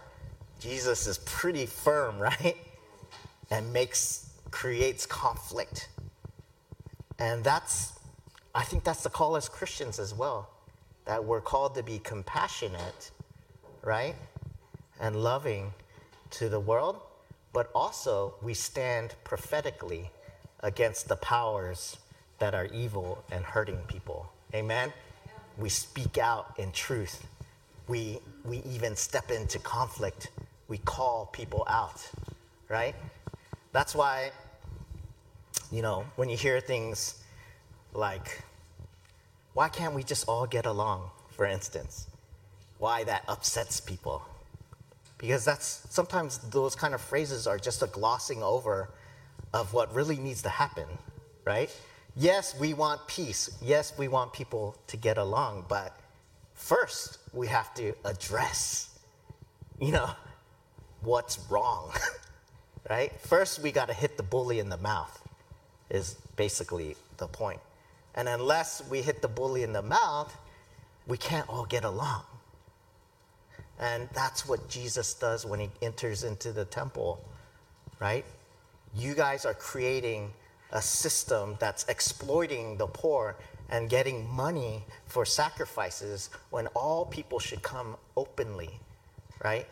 Jesus 0.60 1.08
is 1.08 1.18
pretty 1.18 1.66
firm, 1.66 2.18
right? 2.20 2.56
And 3.50 3.72
makes 3.72 4.30
creates 4.50 5.04
conflict. 5.04 5.88
And 7.18 7.42
that's 7.42 7.92
I 8.54 8.64
think 8.64 8.84
that's 8.84 9.02
the 9.02 9.10
call 9.10 9.36
as 9.36 9.48
Christians 9.48 9.98
as 9.98 10.14
well. 10.14 10.50
That 11.06 11.24
we're 11.24 11.40
called 11.40 11.74
to 11.74 11.82
be 11.82 11.98
compassionate, 11.98 13.10
right? 13.82 14.14
And 15.00 15.16
loving 15.16 15.72
to 16.32 16.48
the 16.48 16.60
world, 16.60 17.00
but 17.52 17.70
also 17.74 18.34
we 18.42 18.54
stand 18.54 19.14
prophetically 19.24 20.10
against 20.60 21.08
the 21.08 21.16
powers 21.16 21.96
that 22.38 22.54
are 22.54 22.66
evil 22.66 23.22
and 23.30 23.44
hurting 23.44 23.78
people. 23.88 24.32
Amen? 24.54 24.92
We 25.58 25.68
speak 25.68 26.18
out 26.18 26.54
in 26.58 26.72
truth. 26.72 27.26
We, 27.88 28.18
we 28.44 28.62
even 28.64 28.96
step 28.96 29.30
into 29.30 29.58
conflict. 29.58 30.30
We 30.68 30.78
call 30.78 31.26
people 31.32 31.64
out, 31.68 32.08
right? 32.68 32.94
That's 33.72 33.94
why, 33.94 34.30
you 35.70 35.82
know, 35.82 36.04
when 36.16 36.28
you 36.28 36.36
hear 36.36 36.60
things 36.60 37.22
like, 37.92 38.42
why 39.54 39.68
can't 39.68 39.94
we 39.94 40.02
just 40.02 40.26
all 40.28 40.46
get 40.46 40.64
along, 40.64 41.10
for 41.30 41.44
instance? 41.44 42.06
Why 42.78 43.04
that 43.04 43.24
upsets 43.28 43.80
people. 43.80 44.22
Because 45.22 45.44
that's 45.44 45.86
sometimes 45.88 46.38
those 46.50 46.74
kind 46.74 46.94
of 46.94 47.00
phrases 47.00 47.46
are 47.46 47.56
just 47.56 47.80
a 47.80 47.86
glossing 47.86 48.42
over 48.42 48.90
of 49.54 49.72
what 49.72 49.94
really 49.94 50.16
needs 50.16 50.42
to 50.42 50.48
happen, 50.48 50.86
right? 51.44 51.70
Yes, 52.16 52.58
we 52.58 52.74
want 52.74 53.06
peace. 53.06 53.56
Yes, 53.62 53.96
we 53.96 54.08
want 54.08 54.32
people 54.32 54.76
to 54.88 54.96
get 54.96 55.18
along, 55.18 55.66
but 55.68 55.96
first 56.54 57.18
we 57.32 57.46
have 57.46 57.72
to 57.74 57.94
address, 58.04 58.98
you 59.80 59.92
know, 59.92 60.10
what's 61.02 61.38
wrong, 61.48 61.92
right? 62.90 63.12
First 63.20 63.62
we 63.62 63.70
got 63.70 63.86
to 63.86 63.94
hit 63.94 64.16
the 64.16 64.24
bully 64.24 64.58
in 64.58 64.70
the 64.70 64.78
mouth, 64.78 65.22
is 65.88 66.14
basically 66.34 66.96
the 67.18 67.28
point. 67.28 67.60
And 68.16 68.28
unless 68.28 68.82
we 68.90 69.02
hit 69.02 69.22
the 69.22 69.28
bully 69.28 69.62
in 69.62 69.72
the 69.72 69.82
mouth, 69.82 70.36
we 71.06 71.16
can't 71.16 71.48
all 71.48 71.64
get 71.64 71.84
along. 71.84 72.24
And 73.78 74.08
that's 74.14 74.46
what 74.46 74.68
Jesus 74.68 75.14
does 75.14 75.44
when 75.44 75.60
he 75.60 75.70
enters 75.80 76.24
into 76.24 76.52
the 76.52 76.64
temple, 76.64 77.24
right? 78.00 78.24
You 78.94 79.14
guys 79.14 79.44
are 79.44 79.54
creating 79.54 80.32
a 80.72 80.82
system 80.82 81.56
that's 81.58 81.84
exploiting 81.88 82.76
the 82.76 82.86
poor 82.86 83.36
and 83.70 83.88
getting 83.88 84.28
money 84.28 84.84
for 85.06 85.24
sacrifices 85.24 86.30
when 86.50 86.66
all 86.68 87.06
people 87.06 87.38
should 87.38 87.62
come 87.62 87.96
openly, 88.16 88.70
right, 89.44 89.66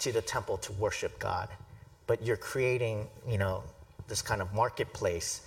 to 0.00 0.12
the 0.12 0.22
temple 0.22 0.56
to 0.58 0.72
worship 0.72 1.18
God. 1.18 1.48
But 2.06 2.24
you're 2.24 2.36
creating, 2.36 3.06
you 3.28 3.38
know, 3.38 3.62
this 4.08 4.22
kind 4.22 4.40
of 4.40 4.52
marketplace 4.52 5.42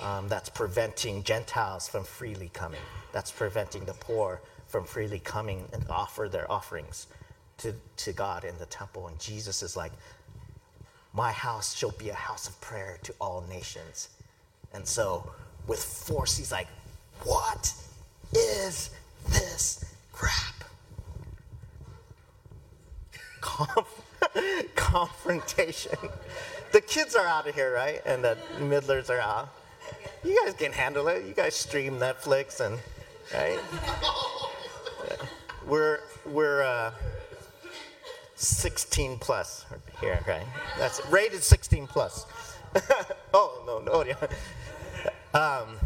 um, 0.00 0.28
that's 0.28 0.48
preventing 0.48 1.22
Gentiles 1.22 1.88
from 1.88 2.04
freely 2.04 2.50
coming. 2.52 2.80
That's 3.12 3.30
preventing 3.30 3.84
the 3.84 3.94
poor 3.94 4.40
from 4.66 4.84
freely 4.84 5.20
coming 5.20 5.68
and 5.72 5.84
offer 5.88 6.28
their 6.28 6.50
offerings 6.50 7.06
to, 7.58 7.74
to 7.98 8.12
God 8.12 8.44
in 8.44 8.56
the 8.58 8.66
temple. 8.66 9.08
And 9.08 9.18
Jesus 9.18 9.62
is 9.62 9.76
like, 9.76 9.92
My 11.12 11.32
house 11.32 11.74
shall 11.74 11.92
be 11.92 12.10
a 12.10 12.14
house 12.14 12.48
of 12.48 12.60
prayer 12.60 12.98
to 13.04 13.14
all 13.20 13.44
nations. 13.48 14.08
And 14.72 14.86
so, 14.86 15.30
with 15.66 15.82
force, 15.82 16.36
he's 16.36 16.52
like, 16.52 16.68
What 17.24 17.72
is 18.32 18.90
this 19.28 19.84
crap? 20.12 20.64
Conf- 23.40 24.04
confrontation. 24.74 25.96
The 26.72 26.80
kids 26.80 27.14
are 27.14 27.26
out 27.26 27.46
of 27.48 27.54
here, 27.54 27.72
right? 27.72 28.00
And 28.04 28.24
the 28.24 28.36
middlers 28.60 29.10
are 29.10 29.20
out. 29.20 29.48
You 30.24 30.40
guys 30.44 30.54
can 30.54 30.72
handle 30.72 31.08
it. 31.08 31.24
You 31.24 31.34
guys 31.34 31.54
stream 31.54 31.98
Netflix 31.98 32.60
and, 32.60 32.78
right? 33.32 33.60
We're, 35.66 36.00
we're, 36.26 36.62
uh, 36.62 36.92
16 38.36 39.18
plus 39.18 39.64
here, 40.00 40.18
right? 40.26 40.46
That's 40.78 41.04
rated 41.06 41.42
16 41.42 41.86
plus. 41.86 42.26
oh, 43.34 43.62
no, 43.66 43.78
no, 43.80 44.04
yeah. 44.04 44.16
Um, 45.38 45.76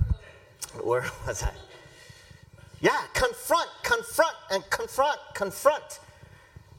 where 0.83 1.05
was 1.27 1.43
I? 1.43 1.53
Yeah, 2.81 3.01
confront, 3.15 3.69
confront, 3.83 4.37
and 4.51 4.63
confront, 4.71 5.19
confront. 5.35 6.01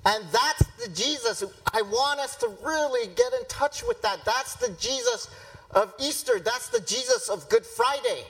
And 0.05 0.23
that's 0.31 0.63
the 0.81 0.89
Jesus. 0.93 1.43
I 1.73 1.81
want 1.81 2.19
us 2.19 2.35
to 2.37 2.47
really 2.63 3.07
get 3.15 3.33
in 3.33 3.45
touch 3.47 3.83
with 3.85 4.01
that. 4.01 4.23
That's 4.25 4.55
the 4.55 4.69
Jesus 4.79 5.29
of 5.71 5.93
Easter. 5.99 6.39
That's 6.39 6.69
the 6.69 6.79
Jesus 6.79 7.29
of 7.29 7.49
Good 7.49 7.65
Friday. 7.65 8.23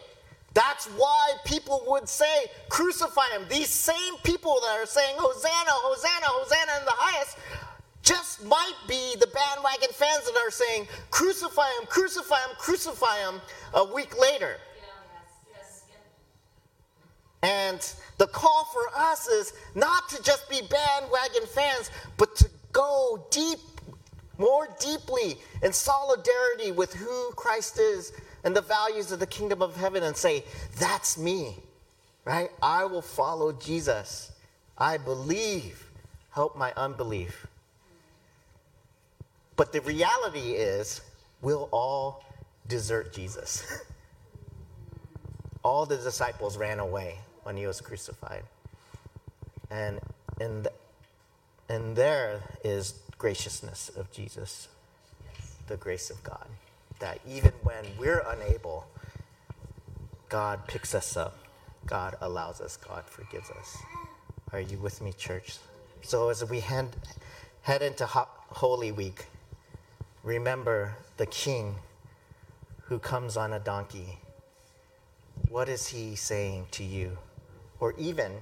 That's 0.53 0.87
why 0.87 1.33
people 1.45 1.83
would 1.87 2.09
say, 2.09 2.45
crucify 2.69 3.29
him. 3.35 3.45
These 3.49 3.69
same 3.69 4.15
people 4.23 4.59
that 4.61 4.77
are 4.77 4.85
saying, 4.85 5.15
Hosanna, 5.17 5.71
Hosanna, 5.71 6.25
Hosanna 6.25 6.79
in 6.79 6.85
the 6.85 6.95
highest, 6.95 7.37
just 8.01 8.43
might 8.45 8.73
be 8.87 9.15
the 9.19 9.27
bandwagon 9.27 9.89
fans 9.93 10.25
that 10.25 10.35
are 10.37 10.51
saying, 10.51 10.87
crucify 11.11 11.67
him, 11.79 11.87
crucify 11.87 12.37
him, 12.37 12.55
crucify 12.57 13.19
him 13.19 13.41
a 13.73 13.93
week 13.93 14.19
later. 14.19 14.57
And 17.41 17.79
the 18.17 18.27
call 18.27 18.65
for 18.65 18.89
us 18.97 19.27
is 19.27 19.53
not 19.75 20.09
to 20.09 20.21
just 20.23 20.49
be 20.49 20.61
bandwagon 20.69 21.45
fans, 21.45 21.89
but 22.17 22.35
to 22.37 22.49
go 22.73 23.25
deep, 23.31 23.59
more 24.37 24.67
deeply 24.79 25.37
in 25.63 25.71
solidarity 25.71 26.71
with 26.71 26.93
who 26.93 27.31
Christ 27.35 27.79
is 27.79 28.11
and 28.43 28.55
the 28.55 28.61
values 28.61 29.11
of 29.11 29.19
the 29.19 29.27
kingdom 29.27 29.61
of 29.61 29.75
heaven 29.75 30.03
and 30.03 30.15
say, 30.15 30.43
That's 30.79 31.17
me, 31.17 31.55
right? 32.25 32.49
I 32.61 32.85
will 32.85 33.01
follow 33.01 33.51
Jesus. 33.51 34.31
I 34.77 34.97
believe. 34.97 35.85
Help 36.31 36.55
my 36.55 36.71
unbelief. 36.77 37.47
But 39.55 39.73
the 39.73 39.81
reality 39.81 40.53
is, 40.53 41.01
we'll 41.41 41.67
all 41.71 42.23
desert 42.67 43.13
Jesus. 43.13 43.81
all 45.63 45.85
the 45.85 45.97
disciples 45.97 46.55
ran 46.55 46.79
away 46.79 47.17
when 47.43 47.57
he 47.57 47.67
was 47.67 47.81
crucified. 47.81 48.43
And, 49.69 49.99
and, 50.39 50.67
and 51.67 51.95
there 51.95 52.41
is 52.63 52.93
graciousness 53.17 53.89
of 53.97 54.09
Jesus, 54.11 54.69
the 55.67 55.75
grace 55.75 56.09
of 56.09 56.23
God 56.23 56.47
that 56.99 57.19
even 57.27 57.51
when 57.63 57.85
we're 57.97 58.23
unable, 58.27 58.85
God 60.27 60.67
picks 60.67 60.93
us 60.93 61.17
up. 61.17 61.37
God 61.85 62.15
allows 62.21 62.61
us. 62.61 62.77
God 62.77 63.05
forgives 63.05 63.49
us. 63.51 63.77
Are 64.51 64.59
you 64.59 64.77
with 64.77 65.01
me, 65.01 65.13
church? 65.13 65.57
So 66.01 66.29
as 66.29 66.47
we 66.47 66.59
head, 66.59 66.95
head 67.61 67.81
into 67.81 68.05
Holy 68.05 68.91
Week, 68.91 69.25
remember 70.23 70.95
the 71.17 71.25
King 71.25 71.75
who 72.83 72.99
comes 72.99 73.37
on 73.37 73.53
a 73.53 73.59
donkey. 73.59 74.17
What 75.49 75.69
is 75.69 75.87
he 75.87 76.15
saying 76.15 76.67
to 76.71 76.83
you? 76.83 77.17
Or 77.79 77.93
even, 77.97 78.33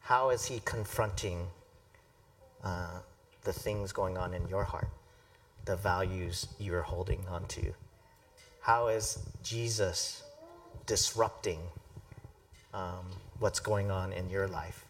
how 0.00 0.30
is 0.30 0.44
he 0.44 0.60
confronting 0.64 1.46
uh, 2.62 2.98
the 3.44 3.52
things 3.52 3.92
going 3.92 4.18
on 4.18 4.34
in 4.34 4.46
your 4.48 4.64
heart? 4.64 4.88
The 5.68 5.76
values 5.76 6.48
you're 6.58 6.80
holding 6.80 7.22
onto? 7.28 7.74
How 8.62 8.88
is 8.88 9.18
Jesus 9.42 10.22
disrupting 10.86 11.60
um, 12.72 13.04
what's 13.38 13.60
going 13.60 13.90
on 13.90 14.14
in 14.14 14.30
your 14.30 14.48
life? 14.48 14.86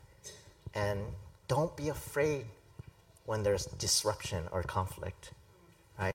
And 0.75 1.01
don't 1.49 1.77
be 1.77 1.89
afraid 1.89 2.45
when 3.27 3.43
there's 3.43 3.67
disruption 3.67 4.45
or 4.53 4.63
conflict, 4.63 5.33
right? 5.99 6.15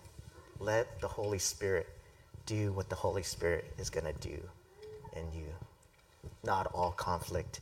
Let 0.60 1.02
the 1.02 1.10
Holy 1.10 1.40
Spirit 1.40 1.90
do 2.46 2.72
what 2.72 2.88
the 2.88 2.96
Holy 2.96 3.24
Spirit 3.24 3.66
is 3.78 3.90
going 3.90 4.06
to 4.06 4.20
do 4.26 4.40
in 5.18 5.26
you. 5.38 5.50
not 6.46 6.68
all 6.74 6.92
conflict 6.92 7.60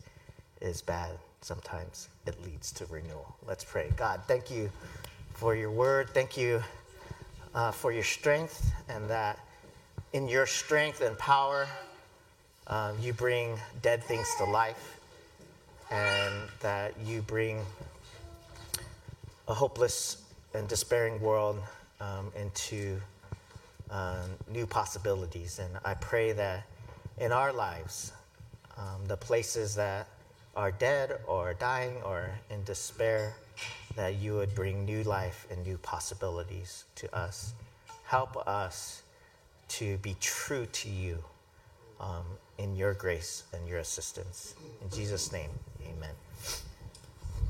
is 0.61 0.83
bad. 0.83 1.17
Sometimes 1.41 2.09
it 2.27 2.35
leads 2.45 2.71
to 2.73 2.85
renewal. 2.85 3.35
Let's 3.47 3.63
pray. 3.63 3.91
God, 3.97 4.21
thank 4.27 4.51
you 4.51 4.69
for 5.33 5.55
your 5.55 5.71
word. 5.71 6.11
Thank 6.13 6.37
you 6.37 6.61
uh, 7.53 7.71
for 7.71 7.91
your 7.91 8.03
strength, 8.03 8.71
and 8.89 9.09
that 9.09 9.39
in 10.13 10.27
your 10.27 10.45
strength 10.45 11.01
and 11.01 11.17
power, 11.17 11.67
um, 12.67 12.95
you 13.01 13.13
bring 13.13 13.57
dead 13.81 14.03
things 14.03 14.27
to 14.37 14.45
life, 14.45 14.99
and 15.89 16.33
that 16.61 16.93
you 17.05 17.21
bring 17.21 17.59
a 19.47 19.53
hopeless 19.53 20.23
and 20.53 20.67
despairing 20.67 21.19
world 21.21 21.59
um, 21.99 22.31
into 22.35 22.99
uh, 23.89 24.23
new 24.49 24.65
possibilities. 24.65 25.59
And 25.59 25.77
I 25.83 25.93
pray 25.95 26.31
that 26.33 26.63
in 27.19 27.31
our 27.31 27.51
lives, 27.51 28.13
um, 28.77 29.05
the 29.07 29.17
places 29.17 29.75
that 29.75 30.07
are 30.55 30.71
dead 30.71 31.19
or 31.27 31.53
dying 31.53 31.95
or 32.03 32.29
in 32.49 32.63
despair, 32.63 33.35
that 33.95 34.15
you 34.15 34.33
would 34.35 34.53
bring 34.55 34.85
new 34.85 35.03
life 35.03 35.47
and 35.51 35.65
new 35.65 35.77
possibilities 35.77 36.85
to 36.95 37.13
us. 37.15 37.53
Help 38.05 38.35
us 38.47 39.03
to 39.69 39.97
be 39.97 40.15
true 40.19 40.65
to 40.67 40.89
you 40.89 41.17
um, 41.99 42.25
in 42.57 42.75
your 42.75 42.93
grace 42.93 43.43
and 43.53 43.67
your 43.67 43.79
assistance. 43.79 44.55
In 44.81 44.89
Jesus' 44.89 45.31
name, 45.31 45.49
amen. 45.81 46.13